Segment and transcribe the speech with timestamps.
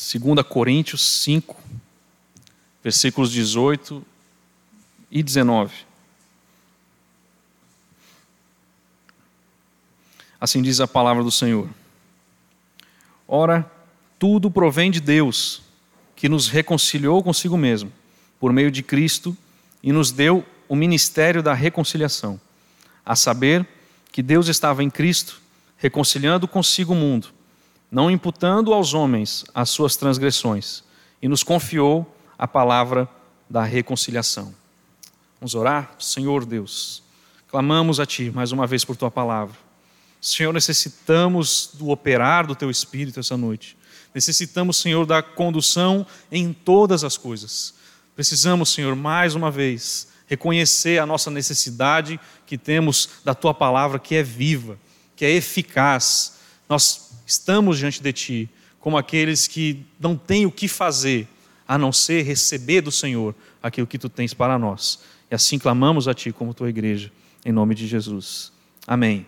[0.00, 1.56] 2 Coríntios 5,
[2.84, 4.06] versículos 18
[5.10, 5.74] e 19.
[10.40, 11.68] Assim diz a palavra do Senhor.
[13.26, 13.68] Ora,
[14.20, 15.62] tudo provém de Deus,
[16.14, 17.92] que nos reconciliou consigo mesmo,
[18.38, 19.36] por meio de Cristo,
[19.82, 22.40] e nos deu o ministério da reconciliação,
[23.04, 23.66] a saber,
[24.12, 25.42] que Deus estava em Cristo,
[25.76, 27.30] reconciliando consigo o mundo,
[27.90, 30.82] não imputando aos homens as suas transgressões,
[31.20, 33.08] e nos confiou a palavra
[33.48, 34.54] da reconciliação.
[35.40, 35.94] Vamos orar?
[35.98, 37.02] Senhor Deus,
[37.48, 39.56] clamamos a Ti mais uma vez por Tua palavra.
[40.20, 43.76] Senhor, necessitamos do operar do Teu Espírito essa noite.
[44.14, 47.74] Necessitamos, Senhor, da condução em todas as coisas.
[48.16, 54.16] Precisamos, Senhor, mais uma vez, reconhecer a nossa necessidade que temos da Tua palavra, que
[54.16, 54.78] é viva,
[55.14, 56.37] que é eficaz.
[56.68, 58.50] Nós estamos diante de Ti
[58.80, 61.28] como aqueles que não têm o que fazer
[61.66, 65.00] a não ser receber do Senhor aquilo que Tu tens para nós.
[65.30, 67.12] E assim clamamos a Ti como Tua igreja,
[67.44, 68.52] em nome de Jesus.
[68.86, 69.26] Amém.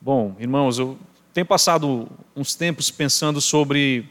[0.00, 0.98] Bom, irmãos, eu
[1.32, 4.08] tenho passado uns tempos pensando sobre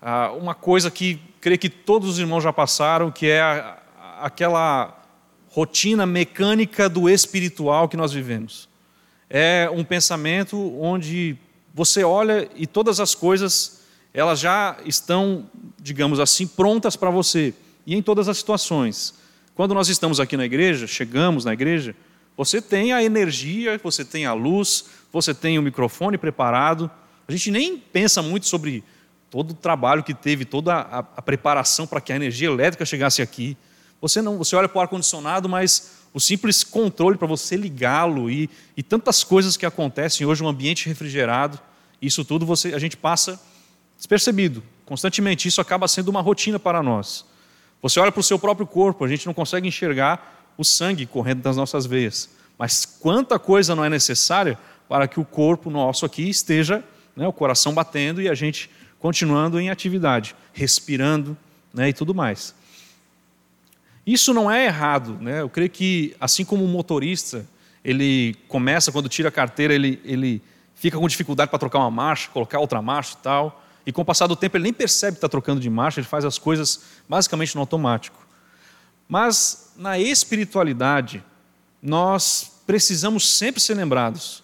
[0.00, 3.78] ah, uma coisa que creio que todos os irmãos já passaram, que é a,
[4.20, 5.00] aquela
[5.48, 8.68] rotina mecânica do espiritual que nós vivemos.
[9.34, 11.38] É um pensamento onde
[11.72, 13.80] você olha e todas as coisas
[14.12, 15.48] elas já estão,
[15.80, 17.54] digamos assim, prontas para você
[17.86, 19.14] e em todas as situações.
[19.54, 21.96] Quando nós estamos aqui na igreja, chegamos na igreja,
[22.36, 26.90] você tem a energia, você tem a luz, você tem o microfone preparado.
[27.26, 28.84] A gente nem pensa muito sobre
[29.30, 33.22] todo o trabalho que teve, toda a, a preparação para que a energia elétrica chegasse
[33.22, 33.56] aqui.
[33.98, 38.30] Você não, você olha para o ar condicionado, mas o simples controle para você ligá-lo
[38.30, 41.58] e, e tantas coisas que acontecem hoje, um ambiente refrigerado,
[42.00, 43.40] isso tudo você, a gente passa
[43.96, 45.48] despercebido constantemente.
[45.48, 47.24] Isso acaba sendo uma rotina para nós.
[47.80, 51.40] Você olha para o seu próprio corpo, a gente não consegue enxergar o sangue correndo
[51.40, 52.28] das nossas veias.
[52.58, 54.58] Mas quanta coisa não é necessária
[54.88, 56.84] para que o corpo nosso aqui esteja,
[57.16, 58.68] né, o coração batendo e a gente
[58.98, 61.36] continuando em atividade, respirando
[61.72, 62.54] né, e tudo mais.
[64.06, 65.18] Isso não é errado.
[65.20, 65.40] Né?
[65.40, 67.46] Eu creio que, assim como o motorista,
[67.84, 70.42] ele começa, quando tira a carteira, ele, ele
[70.74, 73.62] fica com dificuldade para trocar uma marcha, colocar outra marcha e tal.
[73.86, 76.06] E com o passar do tempo ele nem percebe que está trocando de marcha, ele
[76.06, 78.18] faz as coisas basicamente no automático.
[79.08, 81.22] Mas na espiritualidade,
[81.82, 84.42] nós precisamos sempre ser lembrados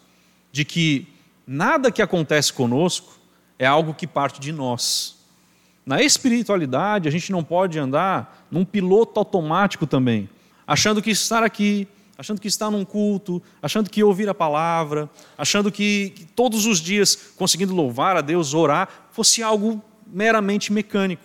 [0.51, 1.07] de que
[1.47, 3.19] nada que acontece conosco
[3.59, 5.18] é algo que parte de nós.
[5.89, 10.29] Na espiritualidade, a gente não pode andar num piloto automático também,
[10.67, 11.89] achando que estar aqui,
[12.19, 16.79] achando que estar num culto, achando que ouvir a palavra, achando que, que todos os
[16.79, 21.25] dias conseguindo louvar a Deus, orar, fosse algo meramente mecânico.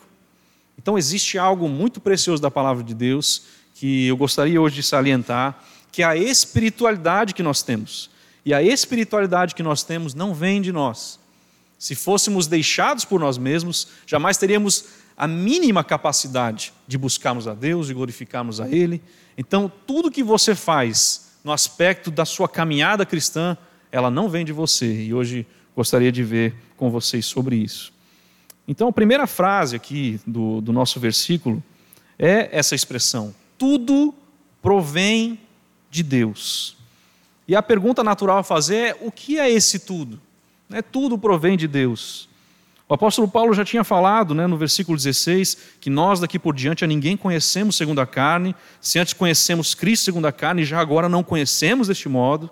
[0.78, 5.62] Então existe algo muito precioso da palavra de Deus que eu gostaria hoje de salientar,
[5.91, 8.09] que é a espiritualidade que nós temos.
[8.46, 11.19] E a espiritualidade que nós temos não vem de nós.
[11.84, 14.86] Se fôssemos deixados por nós mesmos, jamais teríamos
[15.18, 19.02] a mínima capacidade de buscarmos a Deus e glorificarmos a Ele,
[19.38, 23.58] então, tudo que você faz no aspecto da sua caminhada cristã,
[23.92, 25.08] ela não vem de você.
[25.08, 25.46] E hoje
[25.76, 27.92] gostaria de ver com vocês sobre isso.
[28.66, 31.62] Então, a primeira frase aqui do, do nosso versículo
[32.18, 34.16] é essa expressão: tudo
[34.62, 35.38] provém
[35.92, 36.78] de Deus.
[37.46, 40.18] E a pergunta natural a fazer é: o que é esse tudo?
[40.73, 42.28] Né, tudo provém de Deus.
[42.89, 46.84] O apóstolo Paulo já tinha falado né, no versículo 16 que nós daqui por diante
[46.84, 51.07] a ninguém conhecemos segundo a carne, se antes conhecemos Cristo segundo a carne, já agora
[51.07, 52.50] não conhecemos deste modo.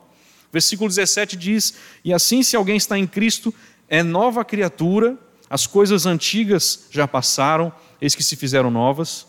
[0.53, 1.73] Versículo 17 diz:
[2.05, 3.51] E assim, se alguém está em Cristo,
[3.89, 5.17] é nova criatura,
[5.49, 9.25] as coisas antigas já passaram, eis que se fizeram novas.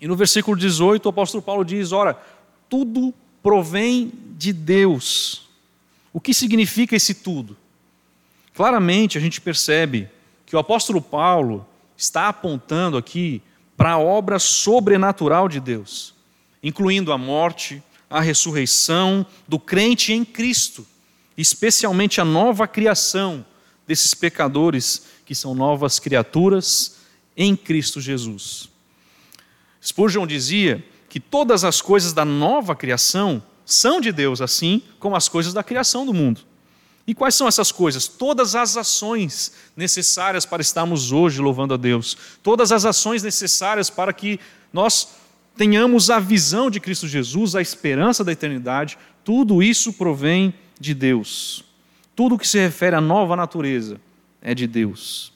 [0.00, 2.18] E no versículo 18, o apóstolo Paulo diz: Ora,
[2.70, 5.46] tudo provém de Deus.
[6.10, 7.60] O que significa esse tudo?
[8.54, 10.08] Claramente a gente percebe
[10.44, 11.66] que o apóstolo Paulo
[11.96, 13.42] está apontando aqui
[13.76, 16.14] para a obra sobrenatural de Deus,
[16.62, 20.86] incluindo a morte, a ressurreição do crente em Cristo,
[21.36, 23.44] especialmente a nova criação
[23.86, 26.98] desses pecadores que são novas criaturas
[27.36, 28.68] em Cristo Jesus.
[29.82, 35.28] Spurgeon dizia que todas as coisas da nova criação são de Deus, assim como as
[35.28, 36.42] coisas da criação do mundo.
[37.06, 38.06] E quais são essas coisas?
[38.06, 44.12] Todas as ações necessárias para estarmos hoje louvando a Deus, todas as ações necessárias para
[44.12, 44.38] que
[44.72, 45.08] nós
[45.56, 51.64] tenhamos a visão de Cristo Jesus, a esperança da eternidade, tudo isso provém de Deus.
[52.14, 54.00] Tudo que se refere à nova natureza
[54.40, 55.32] é de Deus.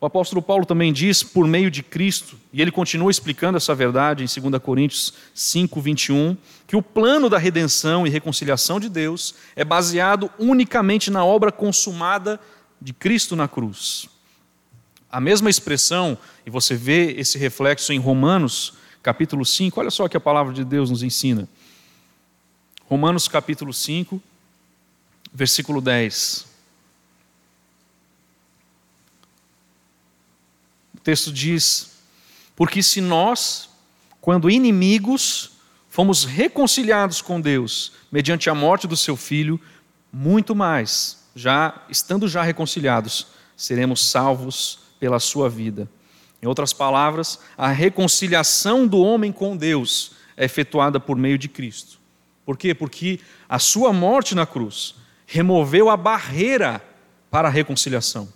[0.00, 4.22] O apóstolo Paulo também diz por meio de Cristo, e ele continua explicando essa verdade
[4.22, 6.36] em 2 Coríntios 5, 21,
[6.68, 12.38] que o plano da redenção e reconciliação de Deus é baseado unicamente na obra consumada
[12.80, 14.08] de Cristo na cruz.
[15.10, 16.16] A mesma expressão,
[16.46, 20.54] e você vê esse reflexo em Romanos, capítulo 5, olha só o que a palavra
[20.54, 21.48] de Deus nos ensina.
[22.88, 24.22] Romanos capítulo 5,
[25.32, 26.46] versículo 10.
[30.94, 31.93] O texto diz:
[32.56, 33.68] Porque se nós,
[34.20, 35.52] quando inimigos,
[35.88, 39.60] fomos reconciliados com Deus mediante a morte do seu filho,
[40.12, 45.88] muito mais, já estando já reconciliados, seremos salvos pela sua vida.
[46.40, 51.98] Em outras palavras, a reconciliação do homem com Deus é efetuada por meio de Cristo.
[52.44, 52.74] Por quê?
[52.74, 53.18] Porque
[53.48, 54.94] a sua morte na cruz
[55.26, 56.82] removeu a barreira
[57.30, 58.28] para a reconciliação.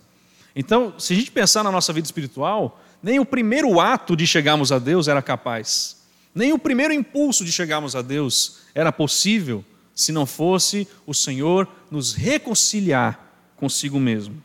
[0.55, 4.71] Então, se a gente pensar na nossa vida espiritual, nem o primeiro ato de chegarmos
[4.71, 5.97] a Deus era capaz,
[6.33, 9.63] nem o primeiro impulso de chegarmos a Deus era possível
[9.95, 13.19] se não fosse o Senhor nos reconciliar
[13.55, 14.41] consigo mesmo.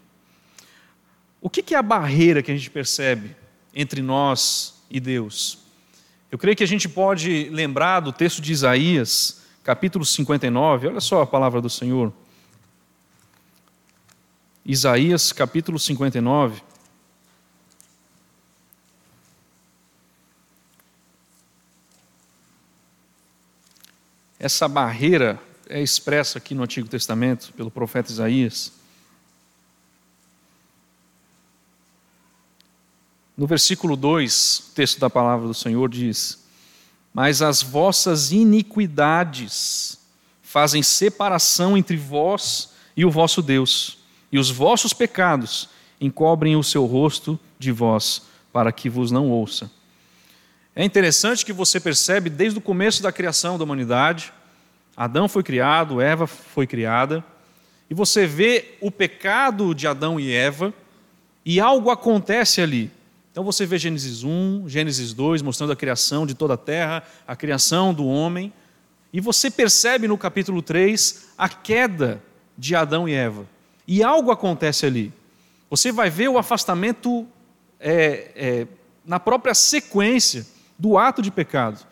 [1.41, 3.37] O que é a barreira que a gente percebe
[3.75, 5.59] entre nós e Deus?
[6.33, 11.23] Eu creio que a gente pode lembrar do texto de Isaías, capítulo 59, olha só
[11.23, 12.12] a palavra do Senhor.
[14.67, 16.62] Isaías capítulo 59.
[24.44, 28.75] Essa barreira é expressa aqui no Antigo Testamento pelo profeta Isaías.
[33.35, 36.44] No versículo 2, o texto da palavra do Senhor diz:
[37.14, 39.99] Mas as vossas iniquidades
[40.43, 43.97] fazem separação entre vós e o vosso Deus
[44.31, 48.20] e os vossos pecados encobrem o seu rosto de vós,
[48.52, 49.70] para que vos não ouça.
[50.76, 54.32] É interessante que você percebe desde o começo da criação da humanidade,
[54.97, 57.25] Adão foi criado, Eva foi criada,
[57.88, 60.75] e você vê o pecado de Adão e Eva,
[61.44, 62.91] e algo acontece ali.
[63.31, 67.37] Então você vê Gênesis 1, Gênesis 2, mostrando a criação de toda a terra, a
[67.37, 68.53] criação do homem,
[69.12, 72.21] e você percebe no capítulo 3 a queda
[72.59, 73.47] de Adão e Eva.
[73.87, 75.12] E algo acontece ali.
[75.71, 77.25] Você vai ver o afastamento
[77.79, 78.67] é, é,
[79.05, 81.85] na própria sequência do ato de pecado.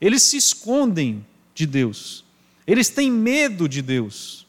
[0.00, 1.24] Eles se escondem
[1.54, 2.24] de Deus.
[2.66, 4.46] Eles têm medo de Deus.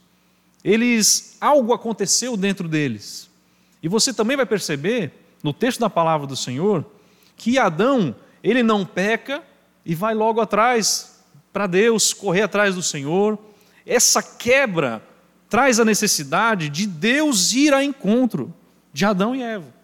[0.64, 3.30] Eles algo aconteceu dentro deles.
[3.82, 5.12] E você também vai perceber
[5.44, 6.86] no texto da palavra do Senhor
[7.36, 9.44] que Adão, ele não peca
[9.86, 11.24] e vai logo atrás
[11.54, 13.38] para Deus, correr atrás do Senhor.
[13.86, 15.02] Essa quebra
[15.50, 18.54] traz a necessidade de Deus ir ao encontro
[18.92, 19.77] de Adão e Eva.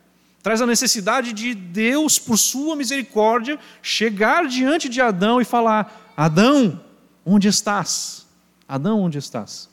[0.43, 6.81] Traz a necessidade de Deus, por sua misericórdia, chegar diante de Adão e falar: Adão,
[7.25, 8.27] onde estás?
[8.67, 9.69] Adão, onde estás?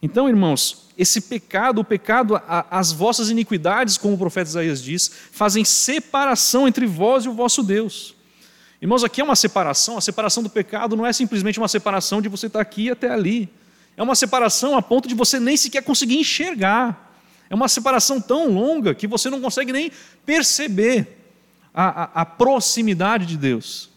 [0.00, 2.40] Então, irmãos, esse pecado, o pecado,
[2.70, 7.62] as vossas iniquidades, como o profeta Isaías diz, fazem separação entre vós e o vosso
[7.62, 8.14] Deus.
[8.80, 12.28] Irmãos, aqui é uma separação, a separação do pecado não é simplesmente uma separação de
[12.28, 13.50] você estar aqui até ali.
[13.96, 17.05] É uma separação a ponto de você nem sequer conseguir enxergar.
[17.48, 19.90] É uma separação tão longa que você não consegue nem
[20.24, 21.18] perceber
[21.72, 23.90] a, a, a proximidade de Deus.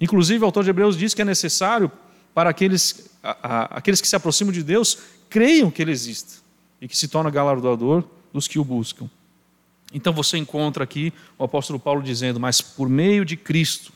[0.00, 1.90] Inclusive, o autor de Hebreus diz que é necessário
[2.34, 6.40] para aqueles, a, aqueles que se aproximam de Deus creiam que Ele existe
[6.80, 9.08] e que se torna galardoador dos que o buscam.
[9.92, 13.92] Então você encontra aqui o apóstolo Paulo dizendo: Mas por meio de Cristo,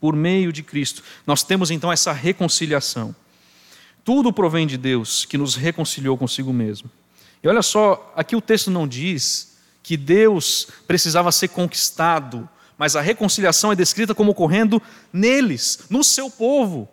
[0.00, 3.14] por meio de Cristo, nós temos então essa reconciliação.
[4.04, 6.90] Tudo provém de Deus, que nos reconciliou consigo mesmo.
[7.42, 13.00] E olha só, aqui o texto não diz que Deus precisava ser conquistado, mas a
[13.00, 14.80] reconciliação é descrita como ocorrendo
[15.12, 16.88] neles, no seu povo,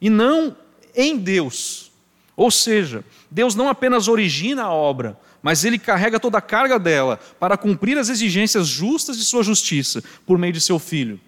[0.00, 0.56] e não
[0.94, 1.92] em Deus.
[2.36, 7.18] Ou seja, Deus não apenas origina a obra, mas ele carrega toda a carga dela
[7.38, 11.20] para cumprir as exigências justas de sua justiça por meio de seu filho.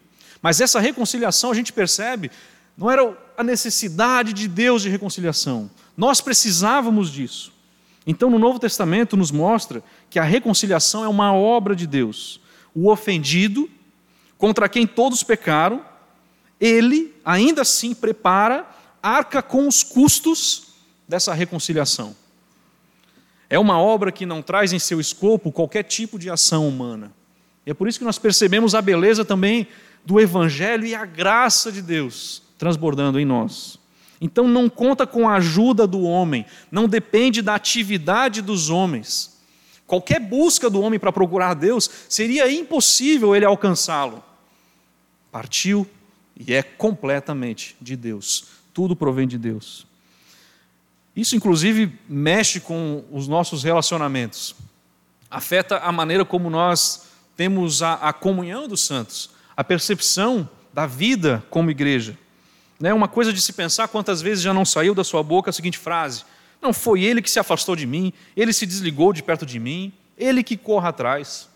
[0.42, 2.30] Mas essa reconciliação a gente percebe
[2.76, 5.70] não era a necessidade de Deus de reconciliação.
[5.96, 7.53] Nós precisávamos disso.
[8.06, 12.40] Então, no Novo Testamento, nos mostra que a reconciliação é uma obra de Deus.
[12.75, 13.68] O ofendido,
[14.37, 15.84] contra quem todos pecaram,
[16.61, 18.66] ele, ainda assim, prepara,
[19.02, 20.75] arca com os custos
[21.08, 22.14] dessa reconciliação.
[23.49, 27.12] É uma obra que não traz em seu escopo qualquer tipo de ação humana.
[27.66, 29.66] E é por isso que nós percebemos a beleza também
[30.04, 33.78] do Evangelho e a graça de Deus transbordando em nós.
[34.21, 39.35] Então não conta com a ajuda do homem, não depende da atividade dos homens.
[39.87, 44.23] Qualquer busca do homem para procurar Deus, seria impossível ele alcançá-lo.
[45.30, 45.87] Partiu
[46.38, 48.47] e é completamente de Deus.
[48.73, 49.87] Tudo provém de Deus.
[51.14, 54.54] Isso, inclusive, mexe com os nossos relacionamentos,
[55.30, 57.06] afeta a maneira como nós
[57.37, 62.18] temos a, a comunhão dos santos, a percepção da vida como igreja.
[62.88, 65.52] É uma coisa de se pensar quantas vezes já não saiu da sua boca a
[65.52, 66.24] seguinte frase:
[66.60, 69.92] Não foi ele que se afastou de mim, ele se desligou de perto de mim,
[70.18, 71.48] ele que corra atrás.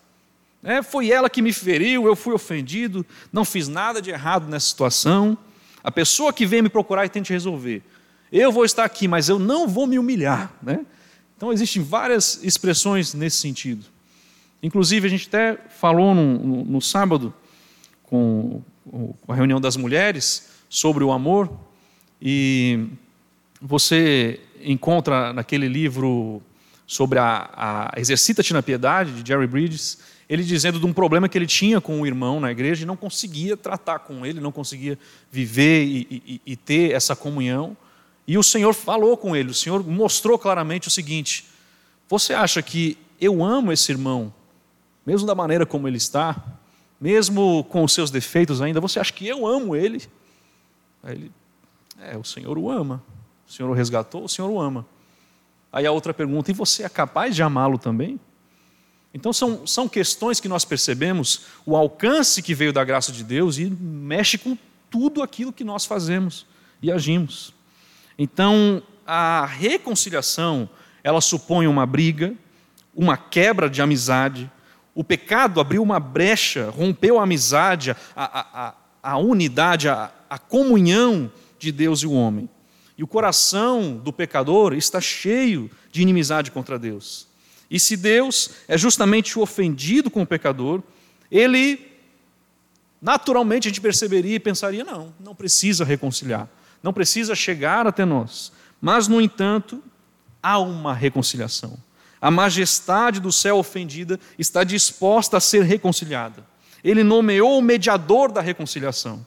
[0.63, 4.67] É, foi ela que me feriu, eu fui ofendido, não fiz nada de errado nessa
[4.67, 5.39] situação.
[5.85, 7.83] A pessoa que vem me procurar e tente resolver.
[8.33, 10.53] Eu vou estar aqui, mas eu não vou me humilhar.
[10.63, 10.85] Né?
[11.37, 13.87] Então, existem várias expressões nesse sentido.
[14.63, 17.33] Inclusive, a gente até falou no, no, no sábado,
[18.03, 21.51] com, com a reunião das mulheres, sobre o amor,
[22.21, 22.87] e
[23.61, 26.43] você encontra naquele livro
[26.87, 29.99] sobre a, a Exercita-te na Piedade, de Jerry Bridges,
[30.29, 32.97] ele dizendo de um problema que ele tinha com o irmão na igreja e não
[32.97, 34.99] conseguia tratar com ele, não conseguia
[35.31, 37.77] viver e, e, e ter essa comunhão.
[38.27, 41.47] E o Senhor falou com ele, o Senhor mostrou claramente o seguinte:
[42.09, 44.33] Você acha que eu amo esse irmão,
[45.07, 46.37] mesmo da maneira como ele está,
[47.01, 50.03] mesmo com os seus defeitos ainda, você acha que eu amo ele?
[51.03, 51.33] Aí ele,
[52.01, 53.03] é, o Senhor o ama.
[53.47, 54.87] O Senhor o resgatou, o Senhor o ama.
[55.73, 58.19] Aí a outra pergunta, e você é capaz de amá-lo também?
[59.13, 63.59] Então são, são questões que nós percebemos o alcance que veio da graça de Deus
[63.59, 64.57] e mexe com
[64.91, 66.47] tudo aquilo que nós fazemos
[66.83, 67.55] e agimos.
[68.19, 70.69] Então, a reconciliação,
[71.03, 72.35] ela supõe uma briga,
[72.95, 74.51] uma quebra de amizade.
[74.95, 80.39] O pecado abriu uma brecha, rompeu a amizade, a, a, a, a unidade, a, a
[80.39, 82.49] comunhão de Deus e o homem.
[82.97, 87.29] E o coração do pecador está cheio de inimizade contra Deus.
[87.71, 90.83] E se Deus é justamente o ofendido com o pecador,
[91.31, 91.87] ele
[93.01, 96.49] naturalmente a gente perceberia e pensaria: não, não precisa reconciliar
[96.83, 98.53] não precisa chegar até nós.
[98.81, 99.83] Mas, no entanto,
[100.43, 101.77] há uma reconciliação.
[102.21, 106.45] A majestade do céu ofendida está disposta a ser reconciliada.
[106.83, 109.25] Ele nomeou o mediador da reconciliação.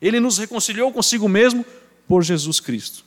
[0.00, 1.64] Ele nos reconciliou consigo mesmo
[2.06, 3.04] por Jesus Cristo.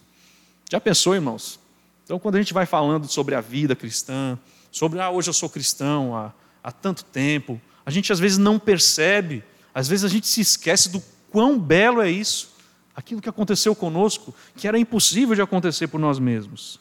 [0.70, 1.60] Já pensou, irmãos?
[2.04, 4.38] Então, quando a gente vai falando sobre a vida cristã,
[4.72, 8.60] sobre, ah, hoje eu sou cristão há, há tanto tempo, a gente às vezes não
[8.60, 9.44] percebe,
[9.74, 12.60] às vezes a gente se esquece do quão belo é isso
[13.00, 16.80] aquilo que aconteceu conosco, que era impossível de acontecer por nós mesmos.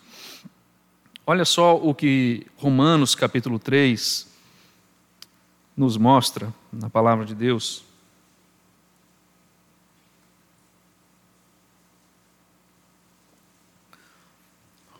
[1.25, 4.27] Olha só o que Romanos capítulo 3
[5.77, 7.85] nos mostra na palavra de Deus.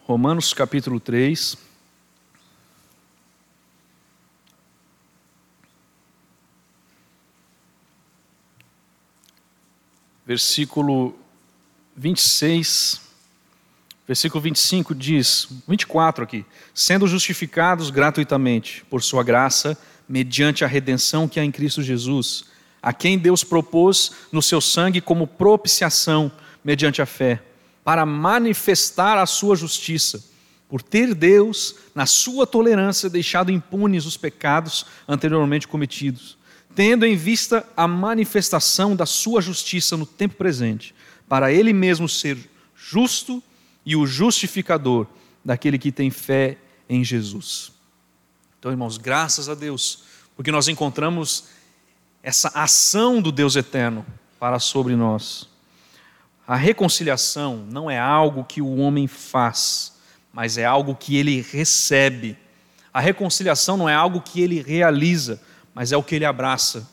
[0.09, 1.55] Romanos capítulo 3.
[10.25, 11.15] versículo
[11.95, 13.03] 26,
[14.07, 19.77] versículo 25 diz, 24 aqui: sendo justificados gratuitamente por Sua graça,
[20.09, 22.47] mediante a redenção que há em Cristo Jesus,
[22.81, 26.33] a quem Deus propôs no seu sangue como propiciação
[26.65, 27.43] mediante a fé,
[27.89, 30.23] para manifestar a sua justiça,
[30.69, 36.37] por ter Deus, na sua tolerância, deixado impunes os pecados anteriormente cometidos
[36.79, 40.95] tendo em vista a manifestação da sua justiça no tempo presente,
[41.29, 42.39] para ele mesmo ser
[42.77, 43.43] justo
[43.85, 45.09] e o justificador
[45.45, 46.57] daquele que tem fé
[46.89, 47.73] em Jesus.
[48.61, 50.05] Então, irmãos, graças a Deus,
[50.37, 51.47] porque nós encontramos
[52.23, 54.07] essa ação do Deus eterno
[54.39, 55.48] para sobre nós.
[56.49, 59.93] A reconciliação não é algo que o homem faz,
[60.33, 62.39] mas é algo que ele recebe.
[62.91, 65.43] A reconciliação não é algo que ele realiza,
[65.75, 66.89] mas é o que ele abraça.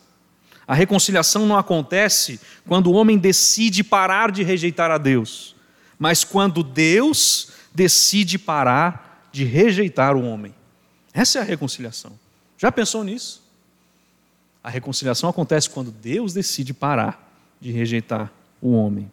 [0.68, 5.56] A reconciliação não acontece quando o homem decide parar de rejeitar a Deus,
[5.98, 10.54] mas quando Deus decide parar de rejeitar o homem.
[11.14, 12.12] Essa é a reconciliação.
[12.58, 13.42] Já pensou nisso?
[14.62, 17.26] A reconciliação acontece quando Deus decide parar
[17.58, 19.10] de rejeitar o homem.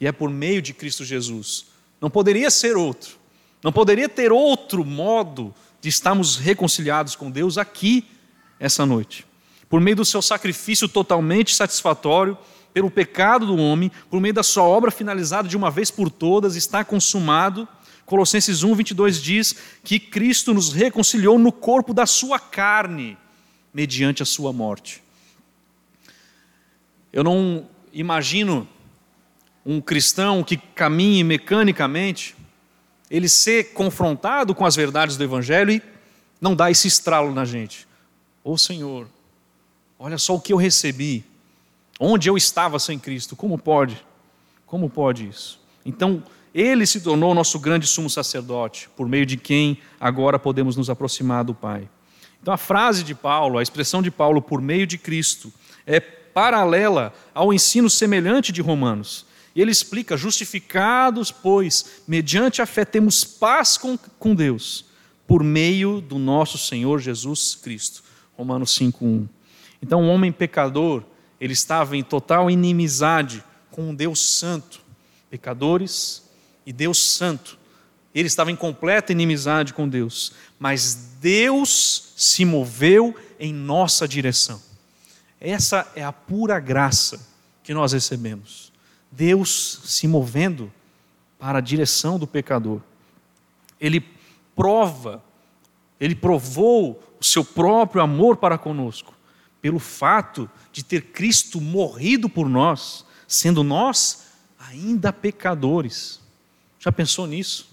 [0.00, 1.66] E é por meio de Cristo Jesus.
[2.00, 3.16] Não poderia ser outro.
[3.62, 8.06] Não poderia ter outro modo de estarmos reconciliados com Deus aqui
[8.58, 9.26] essa noite.
[9.68, 12.38] Por meio do seu sacrifício totalmente satisfatório
[12.72, 16.54] pelo pecado do homem, por meio da sua obra finalizada de uma vez por todas,
[16.54, 17.66] está consumado.
[18.06, 23.18] Colossenses 1, 22 diz que Cristo nos reconciliou no corpo da sua carne,
[23.74, 25.02] mediante a sua morte.
[27.12, 28.66] Eu não imagino
[29.70, 32.34] um cristão que caminhe mecanicamente,
[33.10, 35.82] ele ser confrontado com as verdades do Evangelho e
[36.40, 37.86] não dá esse estralo na gente.
[38.42, 39.06] Ô oh, Senhor,
[39.98, 41.22] olha só o que eu recebi.
[42.00, 43.36] Onde eu estava sem Cristo?
[43.36, 44.02] Como pode?
[44.64, 45.60] Como pode isso?
[45.84, 46.22] Então,
[46.54, 51.44] ele se tornou nosso grande sumo sacerdote, por meio de quem agora podemos nos aproximar
[51.44, 51.86] do Pai.
[52.40, 55.52] Então, a frase de Paulo, a expressão de Paulo, por meio de Cristo,
[55.86, 59.27] é paralela ao ensino semelhante de Romanos.
[59.58, 64.84] E ele explica: justificados, pois, mediante a fé temos paz com, com Deus,
[65.26, 68.04] por meio do nosso Senhor Jesus Cristo.
[68.36, 69.28] Romanos 5,1.
[69.82, 71.02] Então, o homem pecador,
[71.40, 74.80] ele estava em total inimizade com um Deus santo.
[75.28, 76.22] Pecadores
[76.64, 77.58] e Deus santo.
[78.14, 80.34] Ele estava em completa inimizade com Deus.
[80.56, 84.62] Mas Deus se moveu em nossa direção.
[85.40, 87.26] Essa é a pura graça
[87.64, 88.68] que nós recebemos.
[89.10, 90.72] Deus se movendo
[91.38, 92.80] para a direção do pecador.
[93.80, 94.04] Ele
[94.54, 95.22] prova,
[96.00, 99.14] ele provou o seu próprio amor para conosco,
[99.60, 104.26] pelo fato de ter Cristo morrido por nós, sendo nós
[104.58, 106.20] ainda pecadores.
[106.78, 107.68] Já pensou nisso?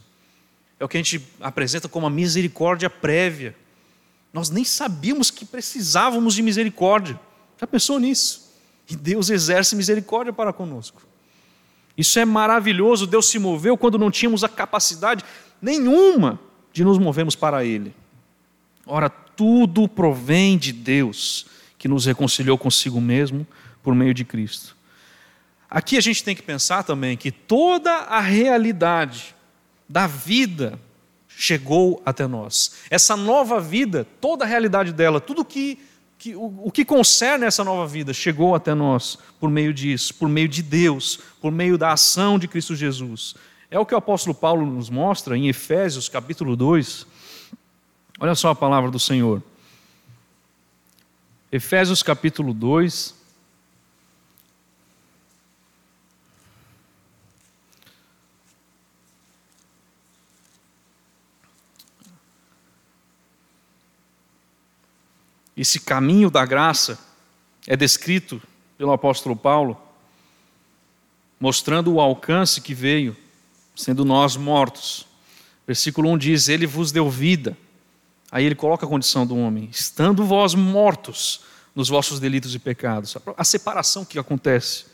[0.80, 3.56] É o que a gente apresenta como a misericórdia prévia.
[4.34, 7.20] Nós nem sabíamos que precisávamos de misericórdia.
[7.60, 8.52] Já pensou nisso?
[8.90, 11.02] E Deus exerce misericórdia para conosco.
[11.98, 13.08] Isso é maravilhoso.
[13.08, 15.24] Deus se moveu quando não tínhamos a capacidade
[15.62, 16.40] nenhuma
[16.74, 17.94] de nos movermos para Ele.
[18.86, 21.48] Ora, tudo provém de Deus,
[21.78, 23.48] que nos reconciliou consigo mesmo
[23.82, 24.76] por meio de Cristo.
[25.70, 29.36] Aqui a gente tem que pensar também que toda a realidade
[29.88, 30.80] da vida
[31.28, 32.76] chegou até nós.
[32.90, 35.80] Essa nova vida, toda a realidade dela, tudo que,
[36.26, 40.28] que o, o, que concerne essa nova vida chegou até nós por meio disso, por
[40.28, 43.36] meio de Deus, por meio da ação de Cristo Jesus.
[43.70, 47.06] É o que o apóstolo Paulo nos mostra em Efésios capítulo 2.
[48.20, 49.44] Olha só a palavra do Senhor.
[51.52, 53.14] Efésios capítulo 2,
[65.56, 67.00] Esse caminho da graça
[67.66, 68.42] é descrito
[68.78, 69.80] pelo apóstolo Paulo,
[71.40, 73.16] mostrando o alcance que veio,
[73.76, 75.08] sendo nós mortos.
[75.66, 77.58] Versículo 1 diz: Ele vos deu vida.
[78.32, 81.42] Aí ele coloca a condição do homem: estando vós mortos
[81.74, 83.18] nos vossos delitos e pecados.
[83.38, 84.86] A separação que acontece,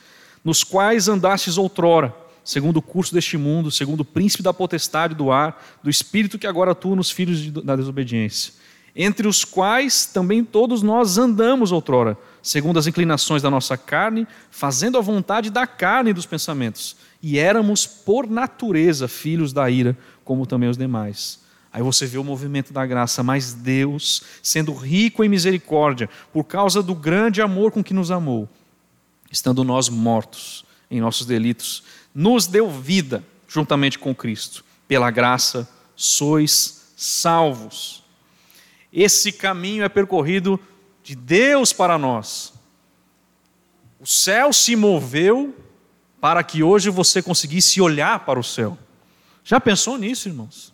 [0.43, 5.31] nos quais andastes outrora, segundo o curso deste mundo, segundo o príncipe da potestade do
[5.31, 8.61] ar, do espírito que agora atua nos filhos da desobediência
[8.95, 14.97] entre os quais também todos nós andamos outrora, segundo as inclinações da nossa carne, fazendo
[14.97, 20.45] a vontade da carne e dos pensamentos, e éramos por natureza filhos da ira, como
[20.45, 21.39] também os demais.
[21.73, 26.83] Aí você vê o movimento da graça, mas Deus, sendo rico em misericórdia, por causa
[26.83, 28.49] do grande amor com que nos amou,
[29.31, 34.65] estando nós mortos em nossos delitos, nos deu vida juntamente com Cristo.
[34.85, 38.00] Pela graça sois salvos
[38.91, 40.59] esse caminho é percorrido
[41.03, 42.53] de Deus para nós.
[43.99, 45.55] O céu se moveu
[46.19, 48.77] para que hoje você conseguisse olhar para o céu.
[49.43, 50.73] Já pensou nisso, irmãos?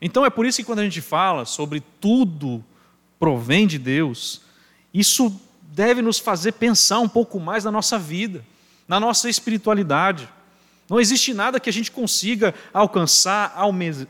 [0.00, 2.64] Então é por isso que quando a gente fala sobre tudo
[3.18, 4.42] provém de Deus,
[4.94, 8.44] isso deve nos fazer pensar um pouco mais na nossa vida,
[8.86, 10.28] na nossa espiritualidade.
[10.88, 13.54] Não existe nada que a gente consiga alcançar,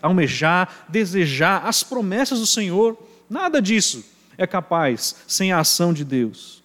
[0.03, 2.97] almejar, desejar as promessas do Senhor
[3.29, 4.05] Nada disso
[4.37, 6.63] é capaz sem a ação de Deus.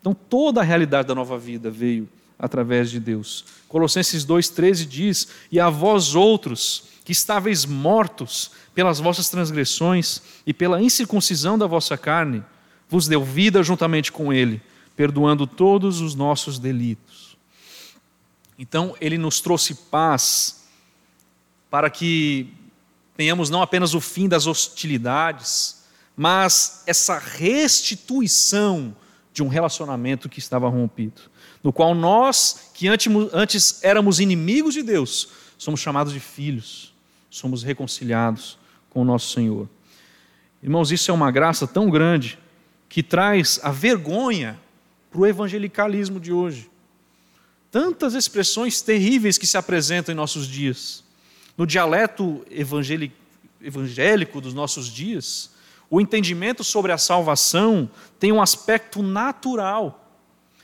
[0.00, 3.44] Então toda a realidade da nova vida veio através de Deus.
[3.68, 10.82] Colossenses 2,13 diz: E a vós outros, que estáveis mortos pelas vossas transgressões e pela
[10.82, 12.44] incircuncisão da vossa carne,
[12.88, 14.60] vos deu vida juntamente com Ele,
[14.94, 17.36] perdoando todos os nossos delitos.
[18.58, 20.64] Então, Ele nos trouxe paz
[21.70, 22.52] para que
[23.16, 25.75] tenhamos não apenas o fim das hostilidades,
[26.16, 28.96] mas essa restituição
[29.32, 31.20] de um relacionamento que estava rompido,
[31.62, 36.94] no qual nós, que antes éramos inimigos de Deus, somos chamados de filhos,
[37.28, 39.68] somos reconciliados com o nosso Senhor.
[40.62, 42.38] Irmãos, isso é uma graça tão grande
[42.88, 44.58] que traz a vergonha
[45.10, 46.70] para o evangelicalismo de hoje.
[47.70, 51.04] Tantas expressões terríveis que se apresentam em nossos dias.
[51.58, 52.44] No dialeto
[53.60, 55.50] evangélico dos nossos dias,
[55.90, 60.04] o entendimento sobre a salvação tem um aspecto natural.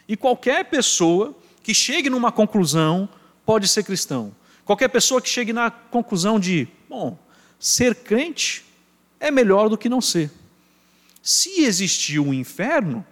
[0.08, 3.08] E qualquer pessoa que chegue numa conclusão
[3.46, 4.34] pode ser cristão.
[4.64, 7.18] Qualquer pessoa que chegue na conclusão de, bom,
[7.58, 8.64] ser crente
[9.20, 10.30] é melhor do que não ser.
[11.22, 13.06] Se existir um inferno,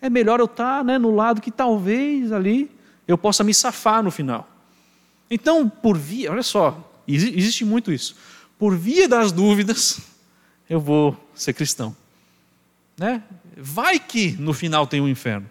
[0.00, 2.70] é melhor eu estar né, no lado que talvez ali
[3.06, 4.48] eu possa me safar no final.
[5.30, 8.16] Então, por via, olha só, existe muito isso.
[8.58, 10.00] Por via das dúvidas,
[10.68, 11.96] eu vou ser cristão.
[12.96, 13.22] Né?
[13.56, 15.48] Vai que no final tem um inferno.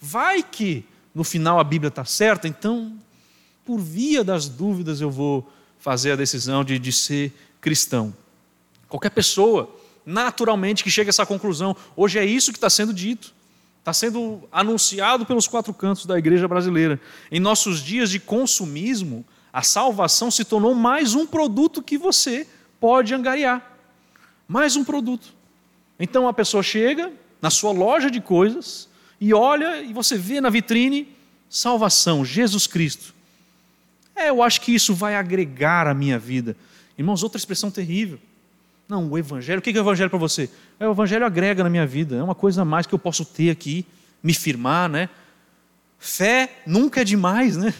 [0.00, 2.96] Vai que no final a Bíblia está certa, então,
[3.64, 8.14] por via das dúvidas, eu vou fazer a decisão de, de ser cristão.
[8.88, 13.34] Qualquer pessoa, naturalmente, que chega a essa conclusão, hoje é isso que está sendo dito,
[13.78, 17.00] está sendo anunciado pelos quatro cantos da igreja brasileira.
[17.30, 22.46] Em nossos dias de consumismo, a salvação se tornou mais um produto que você
[22.78, 23.77] pode angariar.
[24.48, 25.34] Mais um produto.
[26.00, 28.88] Então a pessoa chega na sua loja de coisas
[29.20, 31.06] e olha e você vê na vitrine
[31.50, 33.14] salvação, Jesus Cristo.
[34.16, 36.56] É, eu acho que isso vai agregar à minha vida.
[36.96, 38.18] Irmãos, outra expressão terrível.
[38.88, 40.50] Não, o Evangelho, o que é o Evangelho para você?
[40.80, 43.24] É, o Evangelho agrega na minha vida, é uma coisa a mais que eu posso
[43.24, 43.84] ter aqui,
[44.22, 45.10] me firmar, né?
[45.98, 47.74] Fé nunca é demais, né?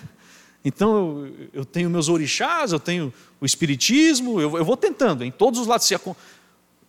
[0.65, 5.31] Então eu, eu tenho meus orixás, eu tenho o Espiritismo, eu, eu vou tentando, em
[5.31, 5.87] todos os lados.
[5.87, 5.95] Se,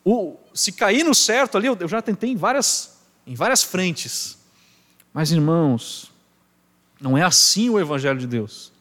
[0.03, 4.37] o, se cair no certo ali, eu, já tentei em várias, em várias frentes.
[5.13, 6.11] Mas irmãos,
[6.99, 8.71] não é assim o Evangelho de Deus.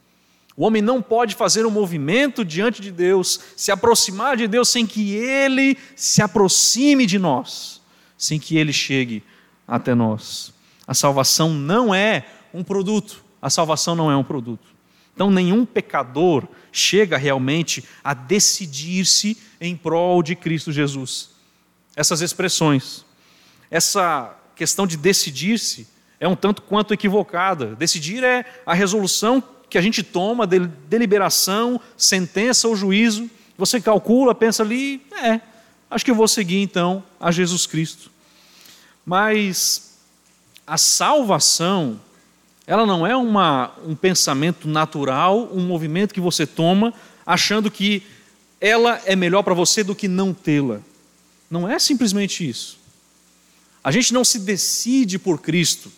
[0.56, 4.86] O homem não pode fazer um movimento diante de Deus, se aproximar de Deus sem
[4.86, 7.80] que Ele se aproxime de nós,
[8.16, 9.22] sem que Ele chegue
[9.66, 10.52] até nós.
[10.86, 14.77] A salvação não é um produto, a salvação não é um produto.
[15.18, 21.30] Então, nenhum pecador chega realmente a decidir-se em prol de Cristo Jesus.
[21.96, 23.04] Essas expressões,
[23.68, 25.88] essa questão de decidir-se
[26.20, 27.74] é um tanto quanto equivocada.
[27.74, 34.36] Decidir é a resolução que a gente toma, de deliberação, sentença ou juízo, você calcula,
[34.36, 35.40] pensa ali, é,
[35.90, 38.08] acho que eu vou seguir então a Jesus Cristo.
[39.04, 39.98] Mas
[40.64, 42.00] a salvação,
[42.68, 46.92] ela não é uma, um pensamento natural, um movimento que você toma
[47.24, 48.02] achando que
[48.60, 50.80] ela é melhor para você do que não tê-la.
[51.50, 52.78] Não é simplesmente isso.
[53.82, 55.90] A gente não se decide por Cristo,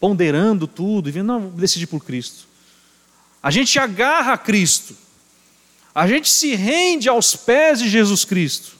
[0.00, 2.48] ponderando tudo e vendo, não, decidi por Cristo.
[3.40, 4.96] A gente agarra a Cristo.
[5.94, 8.72] A gente se rende aos pés de Jesus Cristo.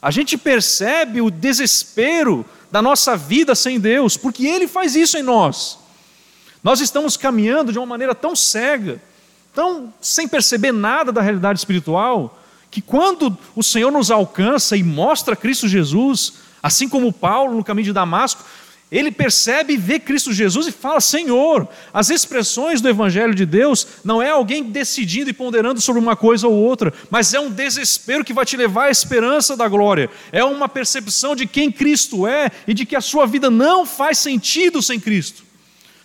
[0.00, 5.22] A gente percebe o desespero da nossa vida sem Deus, porque Ele faz isso em
[5.22, 5.79] nós.
[6.62, 9.00] Nós estamos caminhando de uma maneira tão cega,
[9.54, 12.38] tão sem perceber nada da realidade espiritual,
[12.70, 17.86] que quando o Senhor nos alcança e mostra Cristo Jesus, assim como Paulo no caminho
[17.86, 18.44] de Damasco,
[18.90, 23.86] ele percebe e vê Cristo Jesus e fala: Senhor, as expressões do Evangelho de Deus
[24.04, 28.24] não é alguém decidindo e ponderando sobre uma coisa ou outra, mas é um desespero
[28.24, 30.10] que vai te levar à esperança da glória.
[30.32, 34.18] É uma percepção de quem Cristo é e de que a sua vida não faz
[34.18, 35.49] sentido sem Cristo.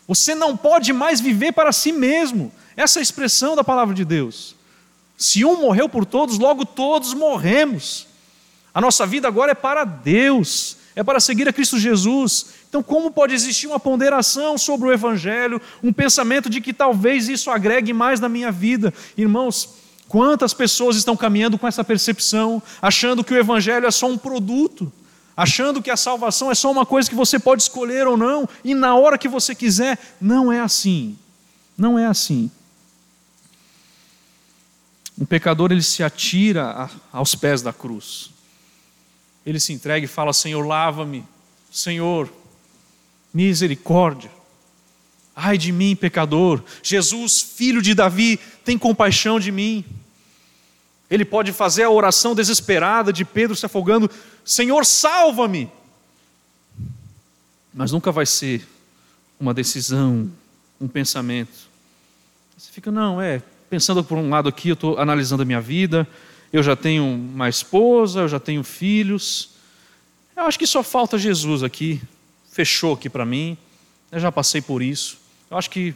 [0.07, 2.51] Você não pode mais viver para si mesmo.
[2.77, 4.55] Essa é a expressão da palavra de Deus.
[5.17, 8.07] Se um morreu por todos, logo todos morremos.
[8.73, 12.47] A nossa vida agora é para Deus, é para seguir a Cristo Jesus.
[12.67, 17.49] Então, como pode existir uma ponderação sobre o Evangelho, um pensamento de que talvez isso
[17.49, 18.93] agregue mais na minha vida?
[19.17, 19.69] Irmãos,
[20.09, 24.91] quantas pessoas estão caminhando com essa percepção, achando que o Evangelho é só um produto,
[25.35, 28.73] achando que a salvação é só uma coisa que você pode escolher ou não, e
[28.73, 29.99] na hora que você quiser?
[30.19, 31.17] Não é assim.
[31.77, 32.49] Não é assim.
[35.17, 38.29] Um pecador ele se atira aos pés da cruz.
[39.45, 41.23] Ele se entrega e fala: Senhor, lava-me.
[41.71, 42.31] Senhor,
[43.33, 44.31] misericórdia.
[45.35, 46.63] Ai de mim, pecador.
[46.81, 49.83] Jesus, filho de Davi, tem compaixão de mim.
[51.15, 54.09] Ele pode fazer a oração desesperada de Pedro se afogando:
[54.43, 55.69] Senhor, salva-me.
[57.73, 58.65] Mas nunca vai ser
[59.39, 60.31] uma decisão,
[60.79, 61.67] um pensamento.
[62.57, 66.07] Você fica, não, é, pensando por um lado aqui, eu estou analisando a minha vida,
[66.53, 69.49] eu já tenho uma esposa, eu já tenho filhos.
[70.37, 72.01] Eu acho que só falta Jesus aqui
[72.55, 73.57] fechou aqui para mim,
[74.09, 75.17] eu já passei por isso.
[75.51, 75.93] Eu acho que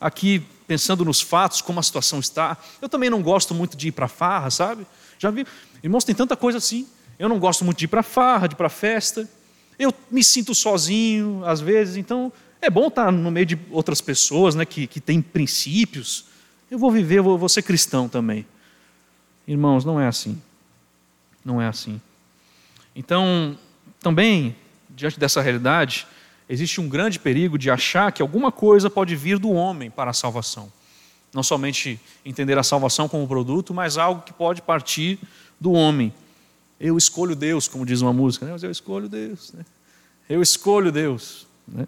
[0.00, 3.90] aqui, pensando nos fatos, como a situação está, eu também não gosto muito de ir
[3.90, 4.86] para farra, sabe?
[5.18, 5.44] Já vi,
[5.82, 6.86] irmãos, tem tanta coisa assim.
[7.18, 9.28] Eu não gosto muito de ir para farra, de ir para festa.
[9.76, 14.54] Eu me sinto sozinho, às vezes, então é bom estar no meio de outras pessoas
[14.54, 16.26] né, que, que têm princípios.
[16.70, 18.46] Eu vou viver, eu vou, vou ser cristão também.
[19.48, 20.40] Irmãos, não é assim.
[21.44, 22.00] Não é assim.
[22.94, 23.58] Então,
[23.98, 24.54] também
[24.88, 26.06] diante dessa realidade,
[26.50, 30.12] existe um grande perigo de achar que alguma coisa pode vir do homem para a
[30.12, 30.70] salvação.
[31.32, 35.20] Não somente entender a salvação como produto, mas algo que pode partir
[35.60, 36.12] do homem.
[36.80, 38.52] Eu escolho Deus, como diz uma música, né?
[38.52, 39.52] mas eu escolho Deus.
[39.52, 39.64] Né?
[40.28, 41.46] Eu escolho Deus.
[41.68, 41.86] Né?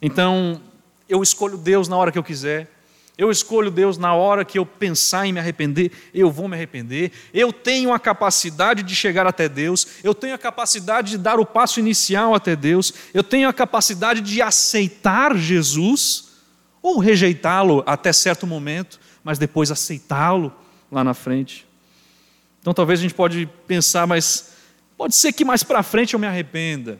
[0.00, 0.58] Então,
[1.06, 2.72] eu escolho Deus na hora que eu quiser.
[3.20, 7.12] Eu escolho Deus na hora que eu pensar em me arrepender, eu vou me arrepender.
[7.34, 11.44] Eu tenho a capacidade de chegar até Deus, eu tenho a capacidade de dar o
[11.44, 16.30] passo inicial até Deus, eu tenho a capacidade de aceitar Jesus
[16.80, 20.50] ou rejeitá-lo até certo momento, mas depois aceitá-lo
[20.90, 21.66] lá na frente.
[22.62, 24.54] Então talvez a gente pode pensar, mas
[24.96, 26.98] pode ser que mais para frente eu me arrependa.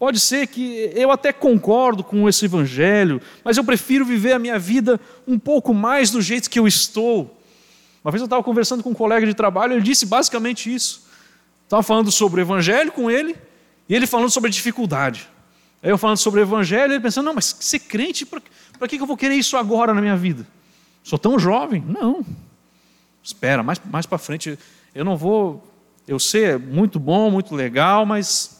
[0.00, 4.58] Pode ser que eu até concordo com esse evangelho, mas eu prefiro viver a minha
[4.58, 7.38] vida um pouco mais do jeito que eu estou.
[8.02, 11.06] Uma vez eu estava conversando com um colega de trabalho, ele disse basicamente isso.
[11.64, 13.36] Estava falando sobre o evangelho com ele,
[13.86, 15.28] e ele falando sobre a dificuldade.
[15.82, 19.06] Aí eu falando sobre o evangelho, ele pensando, não, mas ser crente, para que eu
[19.06, 20.46] vou querer isso agora na minha vida?
[21.04, 21.84] Sou tão jovem?
[21.86, 22.24] Não.
[23.22, 24.58] Espera, mais, mais para frente,
[24.94, 25.62] eu não vou.
[26.08, 28.59] Eu sei, é muito bom, muito legal, mas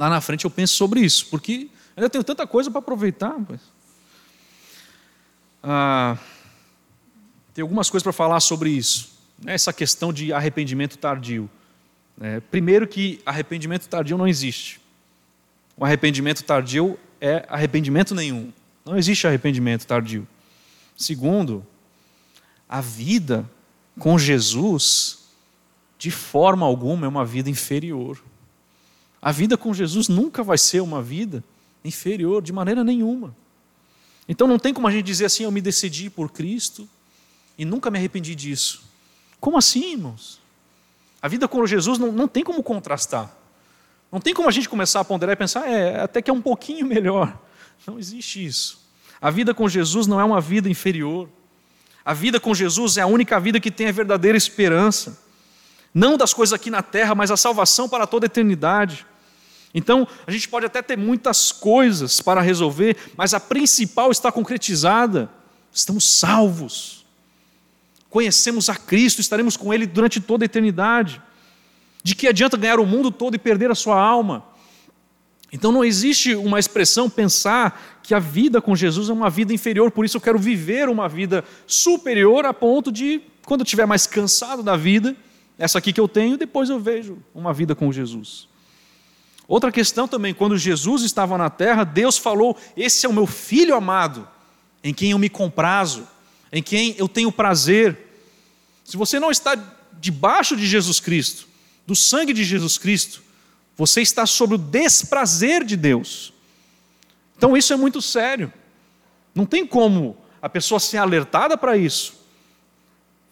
[0.00, 3.36] lá na frente eu penso sobre isso, porque ainda tenho tanta coisa para aproveitar.
[5.62, 6.16] Ah,
[7.52, 9.12] tem algumas coisas para falar sobre isso.
[9.38, 11.50] Né, essa questão de arrependimento tardio.
[12.18, 14.80] É, primeiro que arrependimento tardio não existe.
[15.76, 18.50] O arrependimento tardio é arrependimento nenhum.
[18.86, 20.26] Não existe arrependimento tardio.
[20.96, 21.66] Segundo,
[22.66, 23.48] a vida
[23.98, 25.28] com Jesus,
[25.98, 28.18] de forma alguma, é uma vida inferior.
[29.22, 31.44] A vida com Jesus nunca vai ser uma vida
[31.84, 33.34] inferior, de maneira nenhuma.
[34.28, 36.88] Então não tem como a gente dizer assim, eu me decidi por Cristo
[37.58, 38.84] e nunca me arrependi disso.
[39.40, 40.40] Como assim, irmãos?
[41.20, 43.30] A vida com Jesus não, não tem como contrastar.
[44.10, 46.40] Não tem como a gente começar a ponderar e pensar, é, até que é um
[46.40, 47.38] pouquinho melhor.
[47.86, 48.80] Não existe isso.
[49.20, 51.28] A vida com Jesus não é uma vida inferior.
[52.04, 55.18] A vida com Jesus é a única vida que tem a verdadeira esperança.
[55.92, 59.06] Não das coisas aqui na terra, mas a salvação para toda a eternidade.
[59.72, 65.30] Então, a gente pode até ter muitas coisas para resolver, mas a principal está concretizada.
[65.72, 67.06] Estamos salvos.
[68.08, 71.22] Conhecemos a Cristo, estaremos com Ele durante toda a eternidade.
[72.02, 74.44] De que adianta ganhar o mundo todo e perder a sua alma?
[75.52, 79.90] Então não existe uma expressão pensar que a vida com Jesus é uma vida inferior,
[79.90, 84.06] por isso eu quero viver uma vida superior a ponto de, quando eu estiver mais
[84.06, 85.16] cansado da vida,
[85.58, 88.49] essa aqui que eu tenho, depois eu vejo uma vida com Jesus.
[89.50, 93.74] Outra questão também, quando Jesus estava na terra, Deus falou: Esse é o meu filho
[93.74, 94.28] amado,
[94.80, 96.06] em quem eu me comprazo,
[96.52, 97.98] em quem eu tenho prazer.
[98.84, 99.56] Se você não está
[99.98, 101.48] debaixo de Jesus Cristo,
[101.84, 103.24] do sangue de Jesus Cristo,
[103.76, 106.32] você está sob o desprazer de Deus.
[107.36, 108.52] Então isso é muito sério.
[109.34, 112.14] Não tem como a pessoa ser alertada para isso,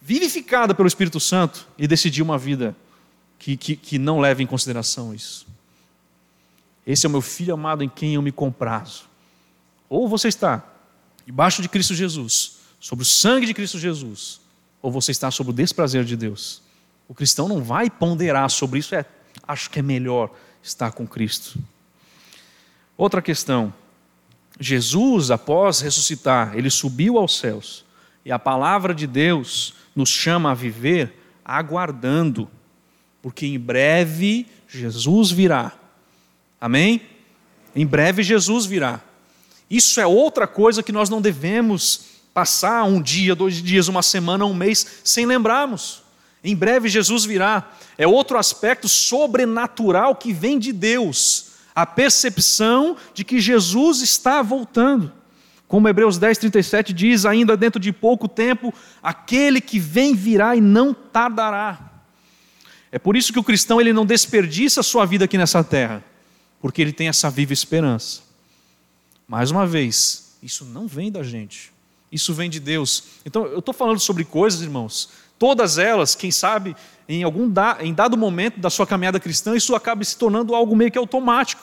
[0.01, 2.75] vivificada pelo Espírito Santo e decidir uma vida
[3.39, 5.47] que, que, que não leve em consideração isso.
[6.89, 9.03] Esse é o meu filho amado em quem eu me comprazo.
[9.87, 10.65] Ou você está
[11.23, 14.41] debaixo de Cristo Jesus, sobre o sangue de Cristo Jesus,
[14.81, 16.63] ou você está sob o desprazer de Deus.
[17.07, 19.05] O cristão não vai ponderar sobre isso, é,
[19.47, 20.31] acho que é melhor
[20.63, 21.59] estar com Cristo.
[22.97, 23.71] Outra questão.
[24.59, 27.85] Jesus, após ressuscitar, ele subiu aos céus.
[28.25, 31.13] E a palavra de Deus nos chama a viver
[31.45, 32.49] aguardando,
[33.21, 35.78] porque em breve Jesus virá
[36.59, 37.01] Amém?
[37.75, 39.01] Em breve Jesus virá.
[39.69, 42.01] Isso é outra coisa que nós não devemos
[42.33, 46.01] passar um dia, dois dias, uma semana, um mês sem lembrarmos.
[46.43, 47.71] Em breve Jesus virá.
[47.97, 55.11] É outro aspecto sobrenatural que vem de Deus, a percepção de que Jesus está voltando.
[55.67, 60.61] Como Hebreus 10, 37 diz, ainda dentro de pouco tempo, aquele que vem virá e
[60.61, 61.79] não tardará.
[62.91, 66.03] É por isso que o cristão ele não desperdiça a sua vida aqui nessa terra
[66.61, 68.21] porque ele tem essa viva esperança.
[69.27, 71.71] Mais uma vez, isso não vem da gente,
[72.11, 73.03] isso vem de Deus.
[73.25, 76.75] Então, eu estou falando sobre coisas, irmãos, todas elas, quem sabe,
[77.07, 80.75] em algum da, em dado momento da sua caminhada cristã, isso acaba se tornando algo
[80.75, 81.61] meio que automático.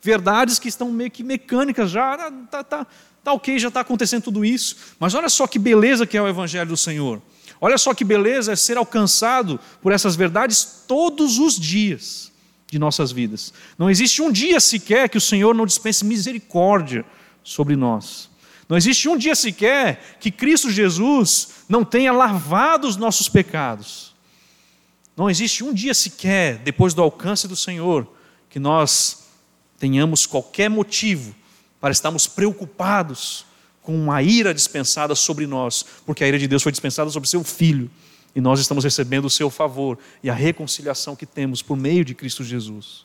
[0.00, 2.86] Verdades que estão meio que mecânicas já, ah, tá, tá,
[3.24, 4.76] tá ok, já está acontecendo tudo isso.
[4.98, 7.20] Mas olha só que beleza que é o Evangelho do Senhor.
[7.60, 12.30] Olha só que beleza é ser alcançado por essas verdades todos os dias
[12.70, 13.52] de nossas vidas.
[13.78, 17.04] Não existe um dia sequer que o Senhor não dispense misericórdia
[17.42, 18.28] sobre nós.
[18.68, 24.14] Não existe um dia sequer que Cristo Jesus não tenha lavado os nossos pecados.
[25.16, 28.06] Não existe um dia sequer, depois do alcance do Senhor,
[28.50, 29.26] que nós
[29.78, 31.34] tenhamos qualquer motivo
[31.80, 33.46] para estarmos preocupados
[33.82, 37.42] com uma ira dispensada sobre nós, porque a ira de Deus foi dispensada sobre seu
[37.42, 37.90] Filho
[38.34, 42.14] E nós estamos recebendo o seu favor e a reconciliação que temos por meio de
[42.14, 43.04] Cristo Jesus.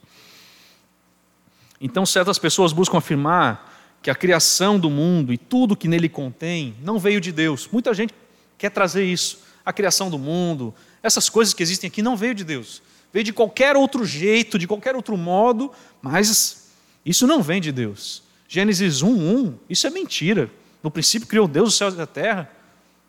[1.80, 6.76] Então, certas pessoas buscam afirmar que a criação do mundo e tudo que nele contém
[6.82, 7.68] não veio de Deus.
[7.72, 8.14] Muita gente
[8.58, 9.40] quer trazer isso.
[9.66, 12.82] A criação do mundo, essas coisas que existem aqui não veio de Deus.
[13.14, 16.70] Veio de qualquer outro jeito, de qualquer outro modo, mas
[17.06, 18.24] isso não vem de Deus.
[18.48, 20.52] Gênesis 1:1, isso é mentira.
[20.82, 22.52] No princípio criou Deus os céus e a terra.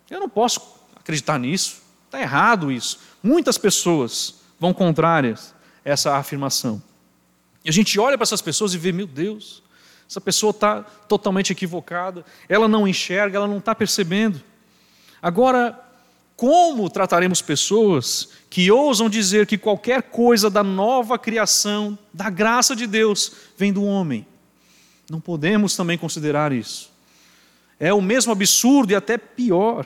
[0.08, 0.60] Eu não posso
[0.96, 1.83] acreditar nisso.
[2.14, 3.00] Está errado isso.
[3.20, 5.52] Muitas pessoas vão contrárias
[5.84, 6.80] a essa afirmação.
[7.64, 9.64] E a gente olha para essas pessoas e vê, meu Deus,
[10.08, 14.40] essa pessoa está totalmente equivocada, ela não enxerga, ela não está percebendo.
[15.20, 15.76] Agora,
[16.36, 22.86] como trataremos pessoas que ousam dizer que qualquer coisa da nova criação, da graça de
[22.86, 24.24] Deus, vem do homem?
[25.10, 26.92] Não podemos também considerar isso.
[27.80, 29.84] É o mesmo absurdo e até pior.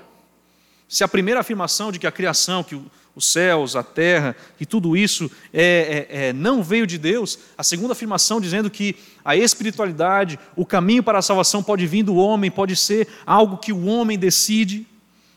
[0.88, 2.80] Se a primeira afirmação de que a criação, que
[3.14, 7.62] os céus, a terra, que tudo isso é, é, é, não veio de Deus, a
[7.62, 12.50] segunda afirmação dizendo que a espiritualidade, o caminho para a salvação pode vir do homem,
[12.50, 14.86] pode ser algo que o homem decide,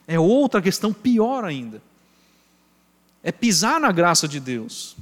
[0.08, 1.82] é outra questão pior ainda.
[3.24, 4.96] É pisar na graça de Deus,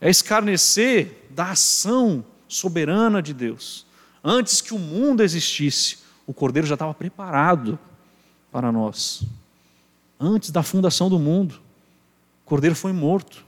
[0.00, 3.84] é escarnecer da ação soberana de Deus.
[4.24, 7.78] Antes que o mundo existisse, o Cordeiro já estava preparado
[8.50, 9.22] para nós.
[10.18, 11.60] Antes da fundação do mundo,
[12.44, 13.44] o Cordeiro foi morto.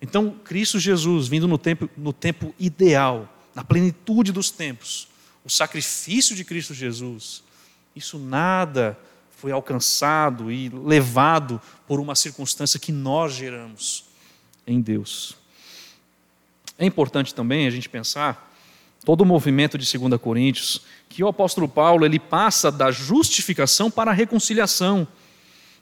[0.00, 5.08] Então, Cristo Jesus, vindo no tempo, no tempo ideal, na plenitude dos tempos,
[5.44, 7.42] o sacrifício de Cristo Jesus,
[7.94, 8.98] isso nada
[9.30, 14.04] foi alcançado e levado por uma circunstância que nós geramos
[14.66, 15.36] em Deus.
[16.78, 18.50] É importante também a gente pensar
[19.04, 24.10] todo o movimento de 2 Coríntios, que o apóstolo Paulo ele passa da justificação para
[24.10, 25.06] a reconciliação.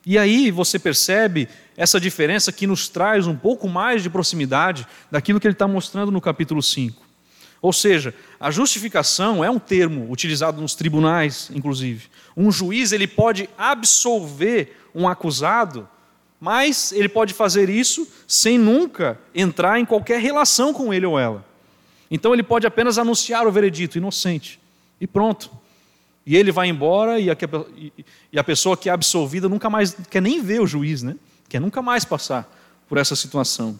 [0.04, 5.38] E aí você percebe essa diferença que nos traz um pouco mais de proximidade daquilo
[5.38, 7.00] que ele está mostrando no capítulo 5.
[7.62, 12.08] Ou seja, a justificação é um termo utilizado nos tribunais, inclusive.
[12.36, 15.88] Um juiz ele pode absolver um acusado,
[16.40, 21.46] mas ele pode fazer isso sem nunca entrar em qualquer relação com ele ou ela.
[22.10, 24.59] Então ele pode apenas anunciar o veredito inocente
[25.00, 25.50] e pronto.
[26.26, 27.36] E ele vai embora e a,
[28.32, 31.16] e a pessoa que é absolvida nunca mais quer nem ver o juiz, né?
[31.48, 32.48] quer nunca mais passar
[32.88, 33.78] por essa situação.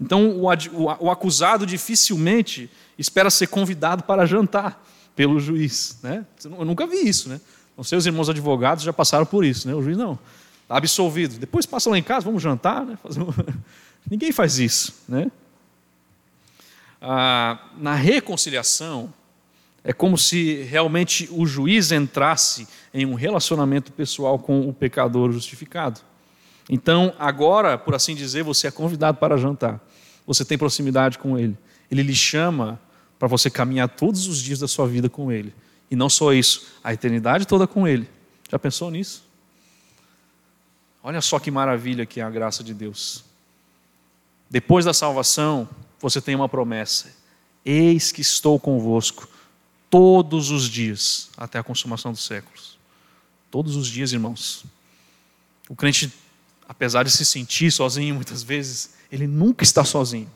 [0.00, 5.98] Então o, o, o acusado dificilmente espera ser convidado para jantar pelo juiz.
[6.02, 6.26] Né?
[6.44, 7.28] Eu nunca vi isso.
[7.28, 7.40] Né?
[7.76, 9.66] Os irmãos advogados já passaram por isso.
[9.66, 9.74] Né?
[9.74, 10.18] O juiz não.
[10.62, 11.38] Está absolvido.
[11.38, 12.84] Depois passa lá em casa, vamos jantar.
[12.84, 12.98] Né?
[13.04, 13.54] Um...
[14.10, 14.94] Ninguém faz isso.
[15.08, 15.30] Né?
[17.00, 19.12] Ah, na reconciliação,
[19.88, 26.00] é como se realmente o juiz entrasse em um relacionamento pessoal com o pecador justificado.
[26.68, 29.80] Então, agora, por assim dizer, você é convidado para jantar.
[30.26, 31.56] Você tem proximidade com ele.
[31.88, 32.80] Ele lhe chama
[33.16, 35.54] para você caminhar todos os dias da sua vida com ele.
[35.88, 38.08] E não só isso, a eternidade toda com ele.
[38.50, 39.22] Já pensou nisso?
[41.00, 43.24] Olha só que maravilha que é a graça de Deus.
[44.50, 45.68] Depois da salvação,
[46.00, 47.14] você tem uma promessa:
[47.64, 49.35] Eis que estou convosco
[49.90, 52.78] todos os dias, até a consumação dos séculos.
[53.50, 54.64] Todos os dias, irmãos.
[55.68, 56.12] O crente,
[56.68, 60.30] apesar de se sentir sozinho muitas vezes, ele nunca está sozinho.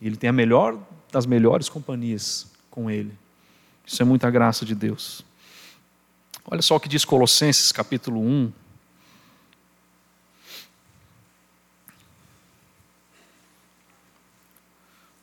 [0.00, 0.78] Ele tem a melhor
[1.10, 3.12] das melhores companhias com ele.
[3.86, 5.24] Isso é muita graça de Deus.
[6.44, 8.52] Olha só o que diz Colossenses capítulo 1.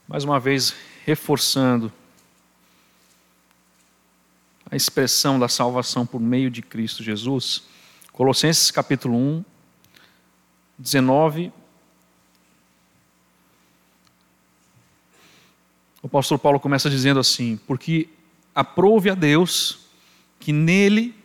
[0.07, 0.73] Mais uma vez,
[1.05, 1.91] reforçando
[4.69, 7.63] a expressão da salvação por meio de Cristo Jesus.
[8.11, 9.45] Colossenses capítulo 1,
[10.77, 11.51] 19.
[16.01, 18.09] O apóstolo Paulo começa dizendo assim: Porque
[18.53, 19.87] aprove a Deus
[20.39, 21.15] que nele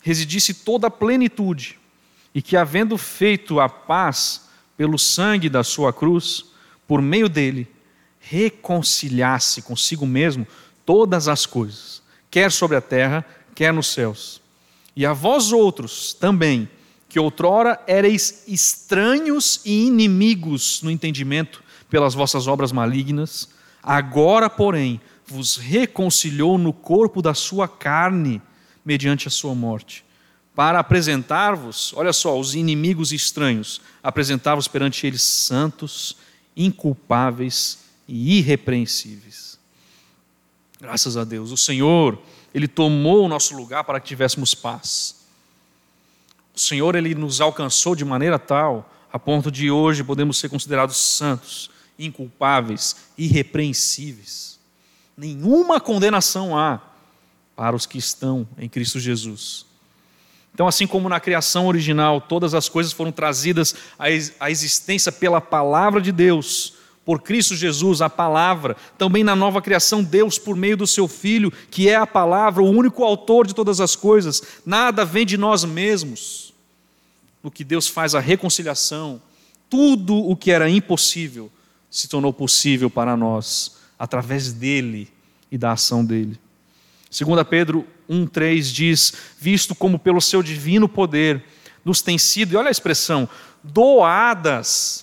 [0.00, 1.78] residisse toda a plenitude,
[2.34, 6.46] e que, havendo feito a paz pelo sangue da sua cruz,
[6.86, 7.68] por meio dele,
[8.20, 10.46] reconciliasse consigo mesmo
[10.84, 12.01] todas as coisas
[12.32, 13.24] quer sobre a terra,
[13.54, 14.40] quer nos céus.
[14.96, 16.68] E a vós outros também,
[17.08, 23.50] que outrora ereis estranhos e inimigos no entendimento pelas vossas obras malignas,
[23.82, 28.40] agora, porém, vos reconciliou no corpo da sua carne,
[28.82, 30.02] mediante a sua morte,
[30.54, 36.16] para apresentar-vos, olha só, os inimigos estranhos, apresentar-vos perante eles santos,
[36.56, 37.78] inculpáveis
[38.08, 39.51] e irrepreensíveis.
[40.82, 41.52] Graças a Deus.
[41.52, 42.18] O Senhor,
[42.52, 45.14] Ele tomou o nosso lugar para que tivéssemos paz.
[46.52, 50.96] O Senhor ele nos alcançou de maneira tal a ponto de hoje podemos ser considerados
[50.96, 54.58] santos, inculpáveis, irrepreensíveis.
[55.16, 56.80] Nenhuma condenação há
[57.54, 59.64] para os que estão em Cristo Jesus.
[60.52, 63.72] Então, assim como na criação original, todas as coisas foram trazidas
[64.40, 66.74] à existência pela palavra de Deus,
[67.04, 71.52] por Cristo Jesus, a palavra, também na nova criação, Deus, por meio do seu Filho,
[71.70, 75.64] que é a palavra, o único autor de todas as coisas, nada vem de nós
[75.64, 76.54] mesmos.
[77.42, 79.20] No que Deus faz a reconciliação,
[79.68, 81.50] tudo o que era impossível
[81.90, 85.08] se tornou possível para nós, através dele
[85.50, 86.38] e da ação dele.
[87.10, 91.44] 2 Pedro 1,3 diz: Visto como pelo seu divino poder
[91.84, 93.28] nos tem sido, e olha a expressão,
[93.62, 95.01] doadas,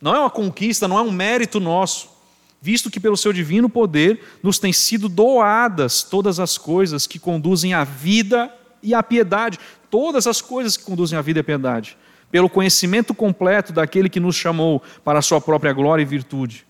[0.00, 2.08] não é uma conquista, não é um mérito nosso,
[2.60, 7.74] visto que pelo seu divino poder nos tem sido doadas todas as coisas que conduzem
[7.74, 9.58] à vida e à piedade,
[9.90, 11.96] todas as coisas que conduzem à vida e à piedade,
[12.30, 16.66] pelo conhecimento completo daquele que nos chamou para a sua própria glória e virtude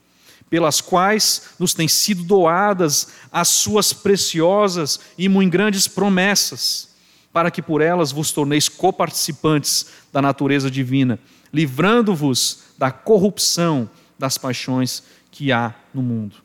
[0.49, 6.95] pelas quais nos têm sido doadas as suas preciosas e muito grandes promessas,
[7.33, 11.19] para que por elas vos torneis coparticipantes da natureza divina,
[11.53, 16.37] livrando-vos da corrupção das paixões que há no mundo.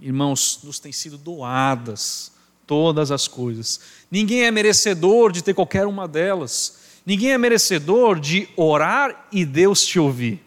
[0.00, 2.32] Irmãos, nos têm sido doadas
[2.66, 3.80] todas as coisas.
[4.10, 6.78] Ninguém é merecedor de ter qualquer uma delas.
[7.04, 10.42] Ninguém é merecedor de orar e Deus te ouvir.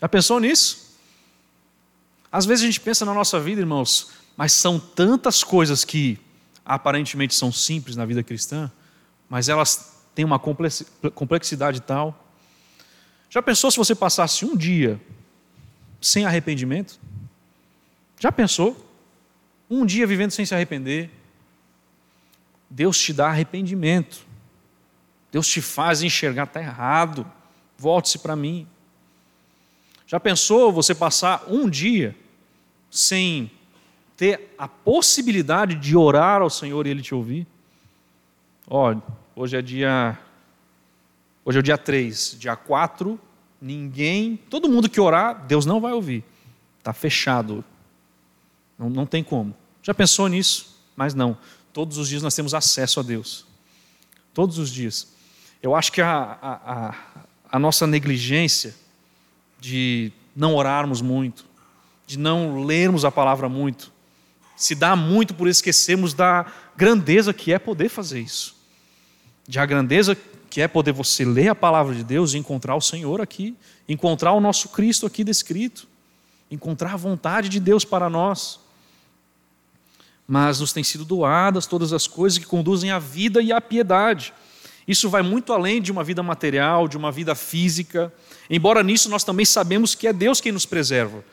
[0.00, 0.96] Já pensou nisso?
[2.32, 6.18] Às vezes a gente pensa na nossa vida, irmãos, mas são tantas coisas que
[6.64, 8.70] aparentemente são simples na vida cristã,
[9.28, 12.23] mas elas têm uma complexidade tal.
[13.34, 15.00] Já pensou se você passasse um dia
[16.00, 17.00] sem arrependimento?
[18.20, 18.76] Já pensou?
[19.68, 21.10] Um dia vivendo sem se arrepender?
[22.70, 24.24] Deus te dá arrependimento.
[25.32, 27.28] Deus te faz enxergar, está errado.
[27.76, 28.68] Volte-se para mim.
[30.06, 32.14] Já pensou você passar um dia
[32.88, 33.50] sem
[34.16, 37.48] ter a possibilidade de orar ao Senhor e Ele te ouvir?
[38.68, 38.94] Ó,
[39.34, 40.16] hoje é dia.
[41.44, 42.36] Hoje é o dia 3.
[42.38, 43.20] Dia 4,
[43.60, 44.36] ninguém.
[44.48, 46.24] Todo mundo que orar, Deus não vai ouvir.
[46.78, 47.64] Está fechado.
[48.78, 49.54] Não, não tem como.
[49.82, 50.80] Já pensou nisso?
[50.96, 51.36] Mas não.
[51.72, 53.44] Todos os dias nós temos acesso a Deus.
[54.32, 55.12] Todos os dias.
[55.62, 56.94] Eu acho que a, a,
[57.50, 58.74] a, nossa negligência
[59.60, 61.44] de não orarmos muito,
[62.06, 63.92] de não lermos a palavra muito,
[64.56, 68.54] se dá muito por esquecermos da grandeza que é poder fazer isso.
[69.48, 70.16] De a grandeza
[70.54, 73.56] que é poder você ler a palavra de Deus e encontrar o Senhor aqui,
[73.88, 75.84] encontrar o nosso Cristo aqui descrito,
[76.48, 78.60] encontrar a vontade de Deus para nós.
[80.28, 84.32] Mas nos têm sido doadas todas as coisas que conduzem à vida e à piedade.
[84.86, 88.14] Isso vai muito além de uma vida material, de uma vida física.
[88.48, 91.24] Embora nisso nós também sabemos que é Deus quem nos preserva.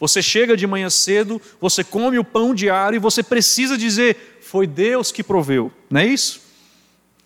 [0.00, 4.66] Você chega de manhã cedo, você come o pão diário e você precisa dizer: foi
[4.66, 6.40] Deus que proveu, não é isso?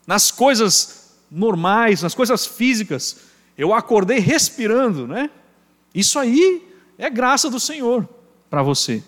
[0.08, 3.18] Nas coisas normais, nas coisas físicas,
[3.56, 5.30] eu acordei respirando, né?
[5.94, 6.62] Isso aí
[6.98, 8.08] é graça do Senhor
[8.50, 9.02] para você.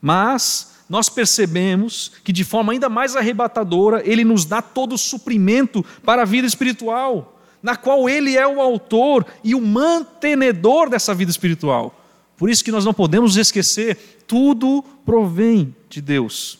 [0.00, 5.84] Mas nós percebemos que de forma ainda mais arrebatadora, Ele nos dá todo o suprimento
[6.04, 11.30] para a vida espiritual, na qual Ele é o autor e o mantenedor dessa vida
[11.30, 11.96] espiritual.
[12.36, 16.58] Por isso que nós não podemos esquecer, tudo provém de Deus.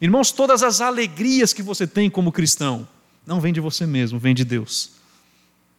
[0.00, 2.86] Irmãos, todas as alegrias que você tem como cristão,
[3.26, 4.92] não vem de você mesmo, vem de Deus.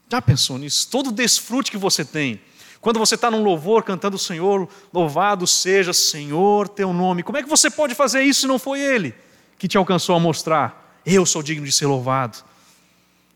[0.10, 0.88] Já pensou nisso?
[0.90, 2.40] Todo desfrute que você tem,
[2.80, 7.44] quando você está num louvor cantando o Senhor, louvado seja Senhor teu nome, como é
[7.44, 9.14] que você pode fazer isso se não foi Ele
[9.58, 11.02] que te alcançou a mostrar?
[11.06, 12.44] Eu sou digno de ser louvado.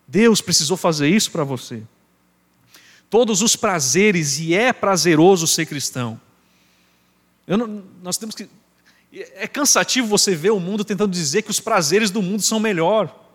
[0.07, 1.83] Deus precisou fazer isso para você
[3.09, 6.19] todos os prazeres, e é prazeroso ser cristão.
[7.47, 8.47] Não, nós temos que.
[9.11, 13.27] É cansativo você ver o mundo tentando dizer que os prazeres do mundo são melhor.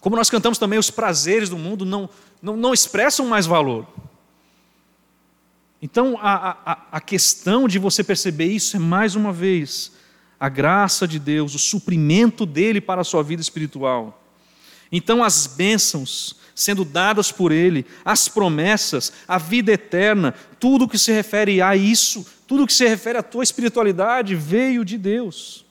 [0.00, 2.08] Como nós cantamos também, os prazeres do mundo não,
[2.40, 3.86] não, não expressam mais valor.
[5.80, 9.92] Então, a, a, a questão de você perceber isso é, mais uma vez,
[10.38, 14.22] a graça de Deus, o suprimento dele para a sua vida espiritual.
[14.90, 21.12] Então, as bênçãos sendo dadas por Ele, as promessas, a vida eterna, tudo que se
[21.12, 25.64] refere a isso, tudo que se refere à tua espiritualidade veio de Deus.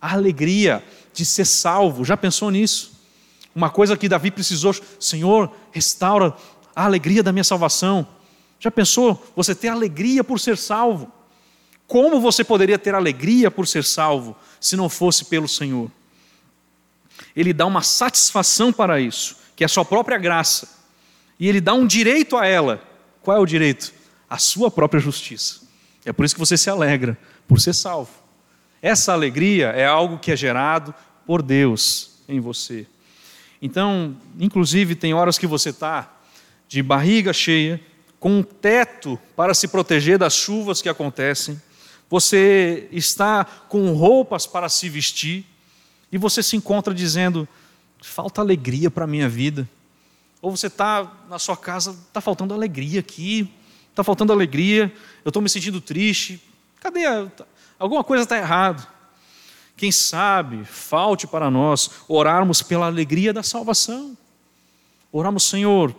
[0.00, 2.93] A alegria de ser salvo, já pensou nisso?
[3.54, 6.34] Uma coisa que Davi precisou, Senhor, restaura
[6.74, 8.06] a alegria da minha salvação.
[8.58, 11.12] Já pensou você ter alegria por ser salvo?
[11.86, 15.90] Como você poderia ter alegria por ser salvo se não fosse pelo Senhor?
[17.36, 20.68] Ele dá uma satisfação para isso, que é a sua própria graça.
[21.38, 22.82] E ele dá um direito a ela.
[23.22, 23.92] Qual é o direito?
[24.28, 25.60] A sua própria justiça.
[26.04, 28.10] É por isso que você se alegra, por ser salvo.
[28.82, 30.94] Essa alegria é algo que é gerado
[31.26, 32.86] por Deus em você.
[33.64, 36.14] Então, inclusive, tem horas que você está
[36.68, 37.80] de barriga cheia,
[38.20, 41.58] com um teto para se proteger das chuvas que acontecem,
[42.10, 45.46] você está com roupas para se vestir,
[46.12, 47.48] e você se encontra dizendo:
[48.02, 49.66] falta alegria para a minha vida.
[50.42, 53.50] Ou você está na sua casa, está faltando alegria aqui,
[53.88, 54.92] está faltando alegria,
[55.24, 56.38] eu estou me sentindo triste.
[56.80, 57.06] Cadê?
[57.06, 57.26] A...
[57.78, 58.86] Alguma coisa está errada.
[59.76, 64.16] Quem sabe falte para nós orarmos pela alegria da salvação.
[65.12, 65.94] Oramos, Senhor,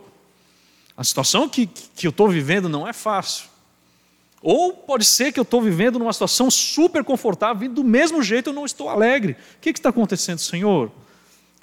[0.96, 3.48] a situação que, que eu estou vivendo não é fácil.
[4.42, 8.50] Ou pode ser que eu estou vivendo numa situação super confortável e do mesmo jeito
[8.50, 9.32] eu não estou alegre.
[9.32, 10.90] O que, está acontecendo, Senhor?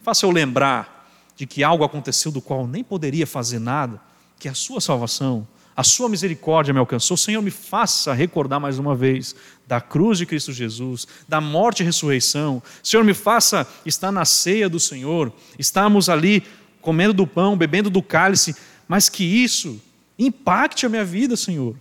[0.02, 4.00] Faça eu lembrar de que algo aconteceu do qual nem poderia fazer nada,
[4.38, 7.18] que é a sua salvação, a sua misericórdia me alcançou.
[7.18, 9.36] Senhor, me faça recordar mais uma vez
[9.68, 12.62] da cruz de Cristo Jesus, da morte e ressurreição.
[12.84, 16.44] Senhor, me faça estar na ceia do Senhor, estamos ali
[16.82, 18.56] comendo do pão, bebendo do cálice,
[18.88, 19.82] mas que isso
[20.20, 21.76] impacte a minha vida, Senhor.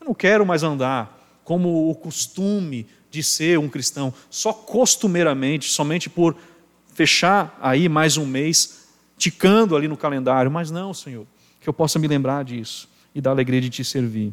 [0.00, 6.08] Eu não quero mais andar como o costume de ser um cristão, só costumeiramente, somente
[6.08, 6.36] por
[6.94, 8.86] fechar aí mais um mês,
[9.18, 10.50] ticando ali no calendário.
[10.50, 11.26] Mas não, Senhor,
[11.60, 14.32] que eu possa me lembrar disso e da alegria de te servir.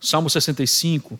[0.00, 1.18] Salmo 65,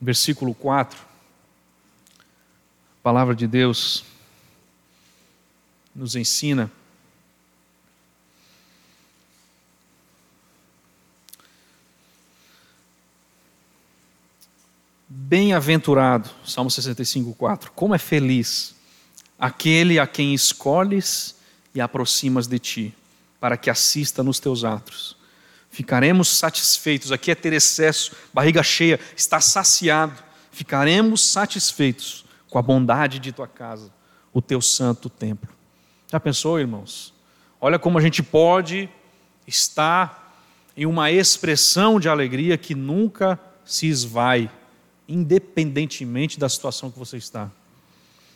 [0.00, 0.98] versículo 4.
[0.98, 4.04] A palavra de Deus
[5.94, 6.70] nos ensina
[15.14, 17.72] Bem-aventurado, Salmo 65, 4.
[17.72, 18.74] Como é feliz
[19.38, 21.36] aquele a quem escolhes
[21.74, 22.94] e aproximas de ti,
[23.42, 25.16] para que assista nos teus atos.
[25.68, 27.10] Ficaremos satisfeitos.
[27.10, 30.22] Aqui é ter excesso, barriga cheia, está saciado.
[30.52, 33.90] Ficaremos satisfeitos com a bondade de tua casa,
[34.32, 35.50] o teu santo templo.
[36.06, 37.12] Já pensou, irmãos?
[37.60, 38.88] Olha como a gente pode
[39.44, 40.38] estar
[40.76, 44.48] em uma expressão de alegria que nunca se esvai
[45.08, 47.50] independentemente da situação que você está.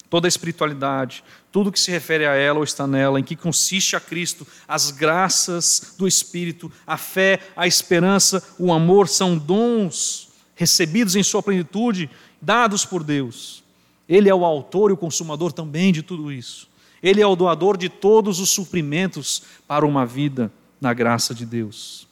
[0.09, 3.97] Toda a espiritualidade, tudo que se refere a ela ou está nela, em que consiste
[3.97, 11.17] a Cristo, as graças do Espírito, a fé, a esperança, o amor, são dons recebidos
[11.17, 12.09] em sua plenitude,
[12.41, 13.65] dados por Deus.
[14.09, 16.69] Ele é o autor e o consumador também de tudo isso.
[17.03, 20.51] Ele é o doador de todos os suprimentos para uma vida
[20.81, 22.07] na graça de Deus.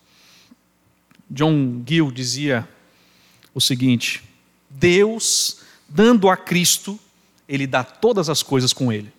[1.30, 2.68] John Gill dizia
[3.55, 4.22] o seguinte:
[4.68, 6.99] Deus, dando a Cristo,
[7.49, 9.12] Ele dá todas as coisas com Ele.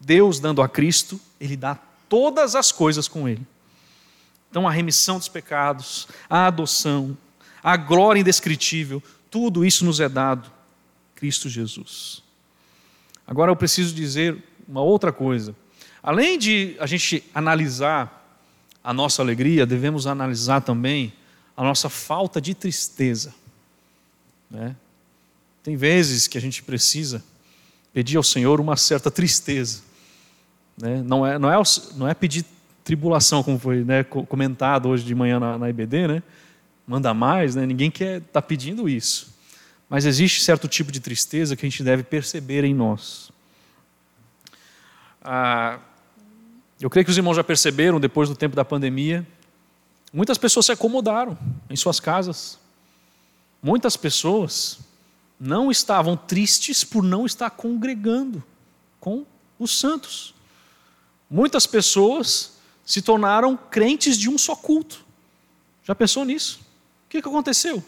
[0.00, 1.78] Deus, dando a Cristo, Ele dá
[2.08, 3.46] todas as coisas com Ele.
[4.50, 7.16] Então, a remissão dos pecados, a adoção,
[7.62, 10.50] a glória indescritível, tudo isso nos é dado,
[11.14, 12.22] Cristo Jesus.
[13.26, 14.36] Agora eu preciso dizer
[14.68, 15.56] uma outra coisa.
[16.02, 18.22] Além de a gente analisar
[18.82, 21.12] a nossa alegria, devemos analisar também
[21.56, 23.34] a nossa falta de tristeza.
[24.50, 24.76] Né?
[25.62, 27.24] Tem vezes que a gente precisa
[27.94, 29.80] pedir ao Senhor uma certa tristeza.
[30.76, 31.02] Né?
[31.02, 31.62] Não, é, não, é,
[31.96, 32.44] não é pedir
[32.82, 36.22] tribulação, como foi né, comentado hoje de manhã na, na IBD, né?
[36.86, 37.64] manda mais, né?
[37.64, 39.32] ninguém quer estar tá pedindo isso.
[39.88, 43.30] Mas existe certo tipo de tristeza que a gente deve perceber em nós.
[45.22, 45.78] Ah,
[46.78, 49.26] eu creio que os irmãos já perceberam, depois do tempo da pandemia,
[50.12, 51.38] muitas pessoas se acomodaram
[51.70, 52.58] em suas casas,
[53.64, 54.78] Muitas pessoas
[55.38, 58.42] não estavam tristes por não estar congregando
[59.00, 59.26] com
[59.58, 60.34] os santos.
[61.30, 65.04] Muitas pessoas se tornaram crentes de um só culto.
[65.82, 66.60] Já pensou nisso?
[67.06, 67.82] O que aconteceu?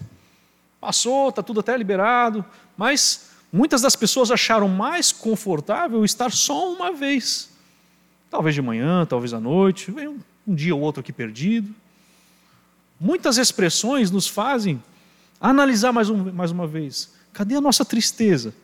[0.81, 2.45] Passou, está tudo até liberado,
[2.77, 7.51] mas muitas das pessoas acharam mais confortável estar só uma vez.
[8.31, 11.75] Talvez de manhã, talvez à noite, um, um dia ou outro aqui perdido.
[13.01, 14.83] Muitas expressões nos fazem
[15.41, 18.55] analisar mais, um, mais uma vez: cadê a nossa tristeza?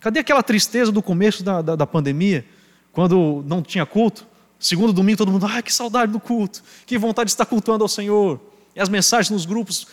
[0.00, 2.42] Cadê aquela tristeza do começo da, da, da pandemia,
[2.90, 4.26] quando não tinha culto?
[4.58, 7.88] Segundo domingo, todo mundo, ai, que saudade do culto, que vontade de estar cultuando ao
[7.88, 8.40] Senhor.
[8.74, 9.86] E as mensagens nos grupos,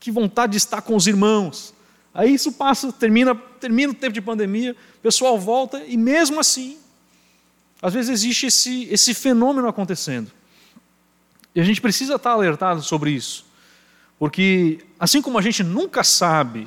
[0.00, 1.72] que vontade de estar com os irmãos.
[2.12, 6.76] Aí isso passa, termina, termina o tempo de pandemia, o pessoal volta e mesmo assim,
[7.80, 10.32] às vezes existe esse, esse fenômeno acontecendo.
[11.54, 13.46] E a gente precisa estar alertado sobre isso.
[14.18, 16.66] Porque, assim como a gente nunca sabe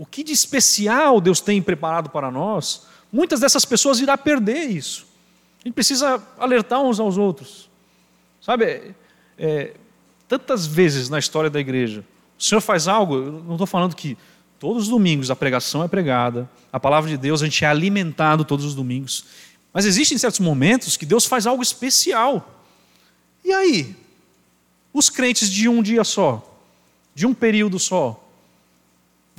[0.00, 5.06] o que de especial Deus tem preparado para nós, muitas dessas pessoas irá perder isso.
[5.62, 7.68] A gente precisa alertar uns aos outros.
[8.40, 8.94] Sabe,
[9.36, 9.74] é,
[10.26, 12.02] tantas vezes na história da igreja,
[12.38, 14.16] o Senhor faz algo, eu não estou falando que
[14.58, 18.42] todos os domingos a pregação é pregada, a palavra de Deus a gente é alimentado
[18.42, 19.26] todos os domingos,
[19.70, 22.64] mas existem certos momentos que Deus faz algo especial.
[23.44, 23.94] E aí?
[24.94, 26.58] Os crentes de um dia só,
[27.14, 28.29] de um período só,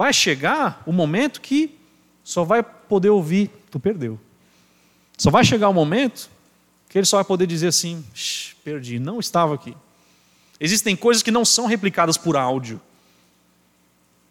[0.02, 1.78] vai chegar o momento que
[2.24, 4.20] só vai poder ouvir, tu perdeu.
[5.16, 6.28] Só vai chegar o momento
[6.90, 8.04] que ele só vai poder dizer assim:
[8.64, 9.78] perdi, não estava aqui.
[10.60, 12.82] Existem coisas que não são replicadas por áudio.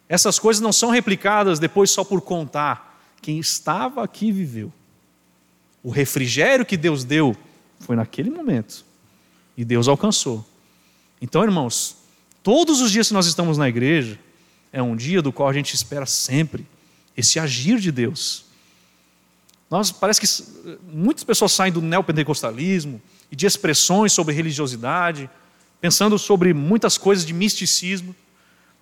[0.09, 3.01] Essas coisas não são replicadas depois só por contar.
[3.23, 4.73] Quem estava aqui viveu.
[5.85, 7.37] O refrigério que Deus deu
[7.79, 8.85] foi naquele momento.
[9.57, 10.45] E Deus alcançou.
[11.23, 11.97] Então, irmãos,
[12.43, 14.19] todos os dias que nós estamos na igreja,
[14.73, 16.67] é um dia do qual a gente espera sempre
[17.17, 18.45] esse agir de Deus.
[19.69, 23.01] Nós parece que muitas pessoas saem do neopentecostalismo
[23.31, 25.31] e de expressões sobre religiosidade,
[25.81, 28.15] pensando sobre muitas coisas de misticismo,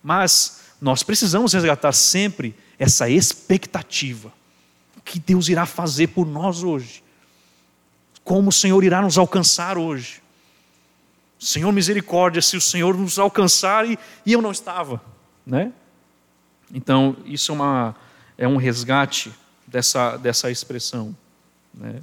[0.03, 4.33] mas nós precisamos resgatar sempre essa expectativa.
[4.97, 7.03] O que Deus irá fazer por nós hoje?
[8.25, 10.23] Como o Senhor irá nos alcançar hoje?
[11.39, 15.01] Senhor misericórdia, se o Senhor nos alcançar e, e eu não estava,
[15.49, 15.73] né?
[16.73, 17.97] Então, isso é, uma,
[18.37, 19.33] é um resgate
[19.67, 21.17] dessa, dessa expressão.
[21.73, 22.03] Né?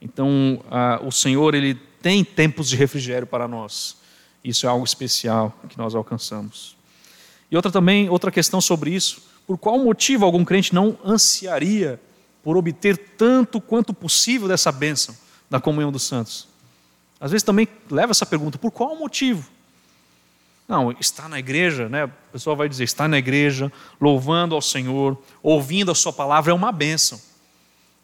[0.00, 3.98] Então, a, o Senhor ele tem tempos de refrigério para nós.
[4.42, 6.74] Isso é algo especial que nós alcançamos.
[7.50, 12.00] E outra também, outra questão sobre isso, por qual motivo algum crente não ansiaria
[12.42, 15.14] por obter tanto quanto possível dessa bênção
[15.50, 16.48] da comunhão dos santos?
[17.20, 19.50] Às vezes também leva essa pergunta, por qual motivo?
[20.70, 22.08] Não, está na igreja, né?
[22.30, 26.70] Pessoal vai dizer, está na igreja, louvando ao Senhor, ouvindo a sua palavra, é uma
[26.70, 27.20] bênção.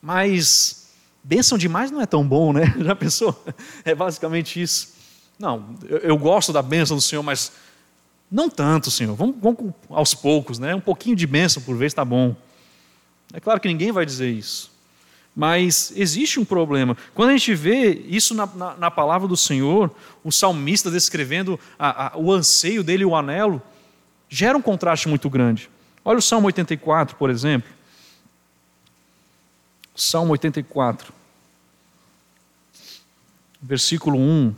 [0.03, 0.89] Mas
[1.23, 2.75] bênção demais não é tão bom, né?
[2.83, 3.41] Já pensou?
[3.85, 4.97] É basicamente isso.
[5.39, 7.53] Não, eu, eu gosto da bênção do Senhor, mas
[8.29, 9.15] não tanto, Senhor.
[9.15, 10.75] Vamos, vamos aos poucos, né?
[10.75, 12.35] Um pouquinho de bênção por vez está bom.
[13.33, 14.73] É claro que ninguém vai dizer isso.
[15.39, 16.97] Mas existe um problema.
[17.15, 22.07] Quando a gente vê isso na, na, na palavra do Senhor, o salmista descrevendo a,
[22.07, 23.61] a, o anseio dele, o anelo,
[24.31, 25.69] gera um contraste muito grande.
[26.03, 27.71] Olha o Salmo 84, por exemplo.
[29.95, 31.13] Salmo 84,
[33.61, 34.55] versículo 1.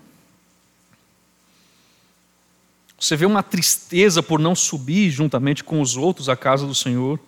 [3.01, 7.19] Você vê uma tristeza por não subir juntamente com os outros à casa do Senhor.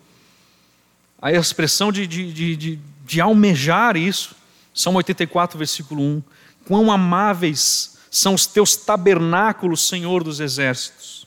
[1.20, 4.34] A expressão de, de, de, de almejar isso.
[4.74, 6.22] Salmo 84, versículo 1.
[6.66, 11.26] Quão amáveis são os teus tabernáculos, Senhor dos exércitos.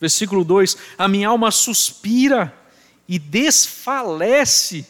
[0.00, 2.52] Versículo 2: A minha alma suspira
[3.08, 4.86] e desfalece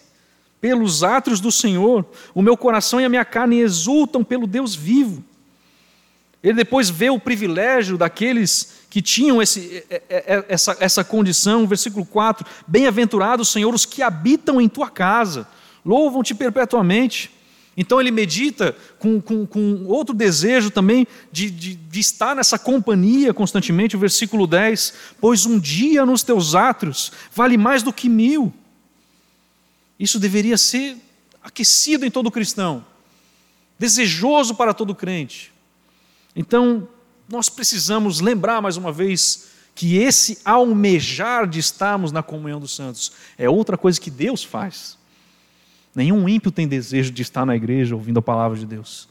[0.61, 5.23] pelos atos do Senhor, o meu coração e a minha carne exultam pelo Deus vivo.
[6.43, 9.85] Ele depois vê o privilégio daqueles que tinham esse,
[10.49, 15.49] essa, essa condição, versículo 4: Bem-aventurados, Senhor, os que habitam em tua casa
[15.85, 17.29] louvam-te perpetuamente.
[17.77, 23.35] Então ele medita com, com, com outro desejo também de, de, de, estar nessa companhia
[23.35, 28.55] constantemente, o versículo 10: Pois um dia nos teus átrios vale mais do que mil.
[29.99, 30.97] Isso deveria ser
[31.43, 32.87] aquecido em todo cristão,
[33.77, 35.53] desejoso para todo crente.
[36.37, 36.89] Então,
[37.29, 43.13] nós precisamos lembrar mais uma vez que esse almejar de estarmos na comunhão dos santos
[43.37, 44.97] é outra coisa que Deus faz.
[45.95, 49.09] Nenhum ímpio tem desejo de estar na igreja ouvindo a palavra de Deus.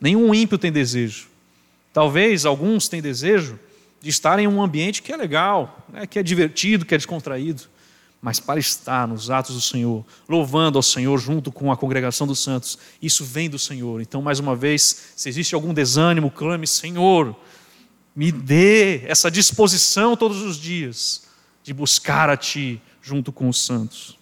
[0.00, 1.28] Nenhum ímpio tem desejo.
[1.92, 3.58] Talvez alguns tenham desejo
[4.00, 7.64] de estar em um ambiente que é legal, né, que é divertido, que é descontraído,
[8.20, 12.40] mas para estar nos atos do Senhor, louvando ao Senhor junto com a congregação dos
[12.40, 14.00] santos, isso vem do Senhor.
[14.00, 17.36] Então, mais uma vez, se existe algum desânimo, clame: Senhor,
[18.14, 21.26] me dê essa disposição todos os dias
[21.62, 24.18] de buscar a Ti junto com os santos.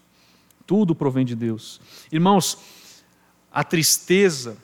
[0.66, 1.80] Tudo provém de Deus.
[2.10, 2.58] Irmãos,
[3.52, 4.56] a tristeza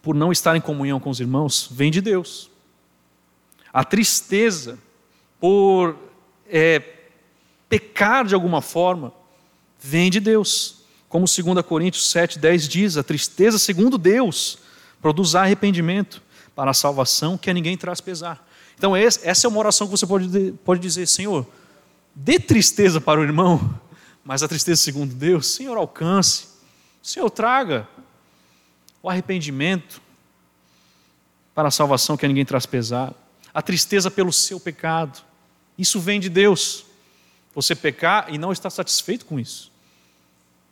[0.00, 2.50] por não estar em comunhão com os irmãos vem de Deus.
[3.72, 4.78] A tristeza
[5.40, 5.96] por
[6.46, 7.01] é,
[7.72, 9.14] pecar de alguma forma
[9.80, 10.82] vem de Deus.
[11.08, 14.58] Como 2 Coríntios 7, 10 diz: a tristeza, segundo Deus,
[15.00, 16.22] produz arrependimento
[16.54, 18.46] para a salvação que a ninguém traz pesar.
[18.76, 21.46] Então, essa é uma oração que você pode, pode dizer: Senhor,
[22.14, 23.80] dê tristeza para o irmão,
[24.22, 26.48] mas a tristeza segundo Deus, Senhor, alcance,
[27.02, 27.88] Senhor, traga
[29.02, 29.98] o arrependimento
[31.54, 33.14] para a salvação que a ninguém traz pesar,
[33.54, 35.22] a tristeza pelo seu pecado,
[35.78, 36.91] isso vem de Deus.
[37.54, 39.70] Você pecar e não estar satisfeito com isso.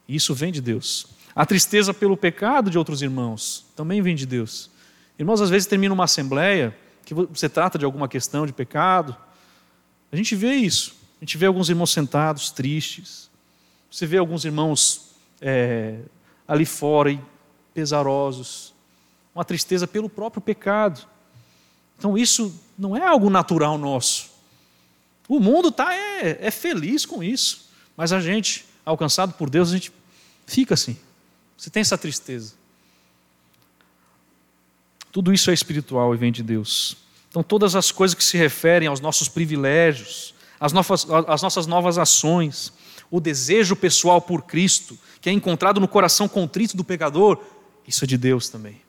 [0.08, 1.06] Isso vem de Deus.
[1.34, 4.70] A tristeza pelo pecado de outros irmãos também vem de Deus.
[5.18, 9.16] Irmãos, às vezes termina uma assembleia que você trata de alguma questão de pecado.
[10.10, 10.94] A gente vê isso.
[11.20, 13.30] A gente vê alguns irmãos sentados, tristes.
[13.90, 15.10] Você vê alguns irmãos
[15.40, 15.98] é,
[16.48, 17.20] ali fora e
[17.74, 18.72] pesarosos.
[19.34, 21.06] Uma tristeza pelo próprio pecado.
[21.98, 24.29] Então isso não é algo natural nosso.
[25.30, 27.70] O mundo está é, é feliz com isso.
[27.96, 29.92] Mas a gente, alcançado por Deus, a gente
[30.44, 30.96] fica assim.
[31.56, 32.54] Você tem essa tristeza.
[35.12, 36.96] Tudo isso é espiritual e vem de Deus.
[37.28, 41.96] Então, todas as coisas que se referem aos nossos privilégios, às nossas, às nossas novas
[41.96, 42.72] ações,
[43.08, 47.40] o desejo pessoal por Cristo, que é encontrado no coração contrito do pecador,
[47.86, 48.82] isso é de Deus também.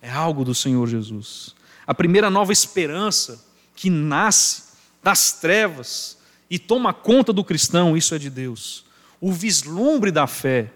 [0.00, 1.54] É algo do Senhor Jesus.
[1.86, 3.44] A primeira nova esperança
[3.76, 4.63] que nasce
[5.04, 6.16] das trevas
[6.48, 8.86] e toma conta do cristão, isso é de Deus.
[9.20, 10.72] O vislumbre da fé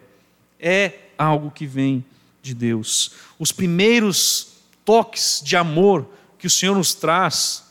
[0.61, 2.05] é algo que vem
[2.43, 3.12] de Deus.
[3.39, 6.07] Os primeiros toques de amor
[6.39, 7.64] que o Senhor nos traz,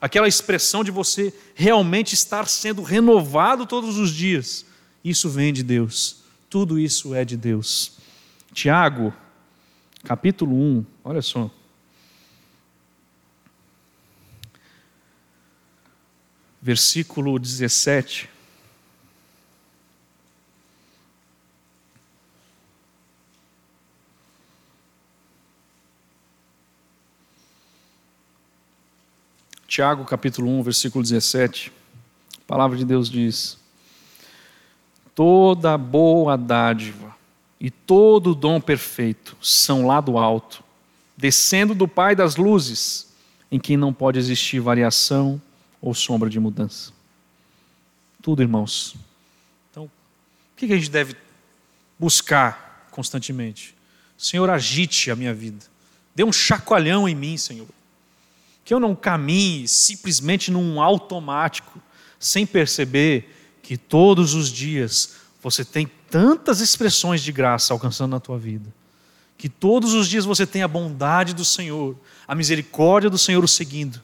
[0.00, 4.64] aquela expressão de você realmente estar sendo renovado todos os dias,
[5.04, 6.18] isso vem de Deus.
[6.48, 7.98] Tudo isso é de Deus.
[8.54, 9.12] Tiago,
[10.04, 11.50] capítulo 1, olha só.
[16.68, 18.28] Versículo 17.
[29.66, 31.72] Tiago capítulo 1, versículo 17,
[32.36, 33.56] a palavra de Deus diz:
[35.14, 37.16] Toda boa dádiva
[37.58, 40.62] e todo dom perfeito são lá do alto,
[41.16, 43.08] descendo do Pai das luzes,
[43.50, 45.40] em quem não pode existir variação
[45.80, 46.92] ou sombra de mudança.
[48.22, 48.96] Tudo, irmãos.
[49.70, 49.90] Então, o
[50.56, 51.16] que a gente deve
[51.98, 53.74] buscar constantemente?
[54.16, 55.64] Senhor, agite a minha vida.
[56.14, 57.68] Dê um chacoalhão em mim, Senhor
[58.68, 61.80] que eu não caminhe simplesmente num automático,
[62.20, 68.38] sem perceber que todos os dias você tem tantas expressões de graça alcançando na tua
[68.38, 68.70] vida.
[69.38, 73.48] Que todos os dias você tem a bondade do Senhor, a misericórdia do Senhor o
[73.48, 74.02] seguindo.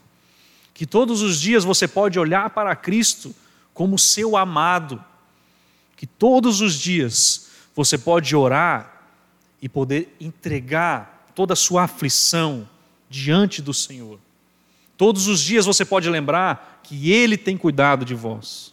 [0.75, 3.35] Que todos os dias você pode olhar para Cristo
[3.73, 5.03] como seu amado.
[5.97, 9.09] Que todos os dias você pode orar
[9.63, 12.69] e poder entregar toda a sua aflição
[13.09, 14.19] diante do Senhor.
[14.97, 18.73] Todos os dias você pode lembrar que Ele tem cuidado de vós.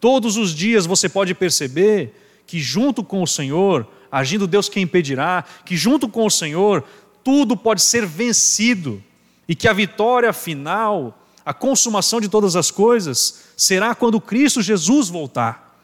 [0.00, 5.44] Todos os dias você pode perceber que, junto com o Senhor, agindo Deus quem impedirá,
[5.64, 6.84] que junto com o Senhor
[7.22, 9.02] tudo pode ser vencido
[9.48, 15.08] e que a vitória final, a consumação de todas as coisas, será quando Cristo Jesus
[15.08, 15.78] voltar.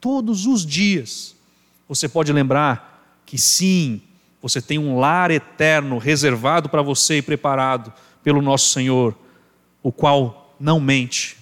[0.00, 1.34] Todos os dias
[1.88, 4.02] você pode lembrar que sim,
[4.42, 7.92] você tem um lar eterno reservado para você e preparado
[8.22, 9.16] pelo nosso Senhor,
[9.82, 11.36] o qual não mente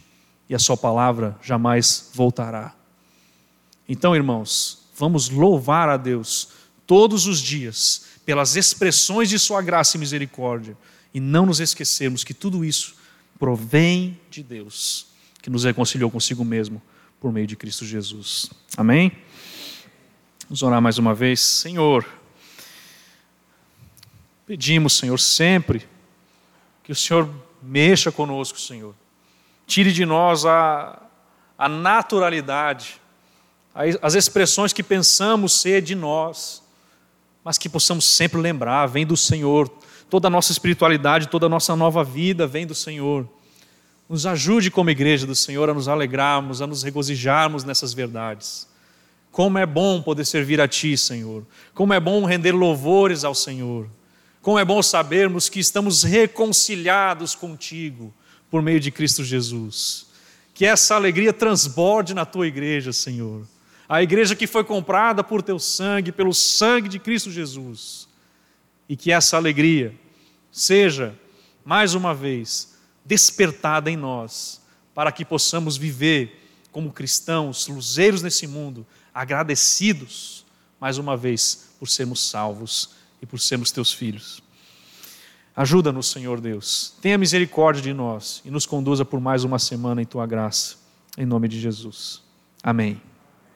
[0.49, 2.75] e a sua palavra jamais voltará.
[3.89, 6.49] Então, irmãos, vamos louvar a Deus
[6.87, 10.77] todos os dias pelas expressões de sua graça e misericórdia
[11.13, 12.97] e não nos esquecermos que tudo isso
[13.39, 15.07] provém de Deus,
[15.43, 16.81] que nos reconciliou consigo mesmo
[17.21, 18.51] por meio de Cristo Jesus.
[18.77, 19.13] Amém?
[20.45, 21.41] Vamos orar mais uma vez.
[21.41, 22.07] Senhor,
[24.47, 25.89] pedimos, Senhor, sempre
[26.83, 27.29] que o Senhor
[27.63, 28.95] mexa conosco, Senhor.
[29.67, 31.03] Tire de nós a,
[31.57, 33.01] a naturalidade,
[34.03, 36.63] as expressões que pensamos ser de nós,
[37.43, 39.71] mas que possamos sempre lembrar, vem do Senhor.
[40.15, 43.29] Toda a nossa espiritualidade, toda a nossa nova vida vem do Senhor.
[44.09, 48.69] Nos ajude como igreja do Senhor a nos alegrarmos, a nos regozijarmos nessas verdades.
[49.33, 51.45] Como é bom poder servir a Ti, Senhor.
[51.75, 53.89] Como é bom render louvores ao Senhor.
[54.41, 58.15] Como é bom sabermos que estamos reconciliados contigo
[58.49, 60.07] por meio de Cristo Jesus.
[60.55, 63.45] Que essa alegria transborde na tua igreja, Senhor.
[63.89, 68.07] A igreja que foi comprada por teu sangue, pelo sangue de Cristo Jesus.
[68.89, 69.93] E que essa alegria
[70.55, 71.19] seja,
[71.65, 72.75] mais uma vez,
[73.05, 74.63] despertada em nós,
[74.95, 76.41] para que possamos viver
[76.71, 80.45] como cristãos, luzeiros nesse mundo, agradecidos,
[80.81, 82.91] mais uma vez, por sermos salvos
[83.21, 84.41] e por sermos teus filhos.
[85.57, 86.95] Ajuda-nos, Senhor Deus.
[87.03, 90.77] Tenha misericórdia de nós e nos conduza por mais uma semana em tua graça.
[91.19, 92.23] Em nome de Jesus.
[92.63, 93.01] Amém.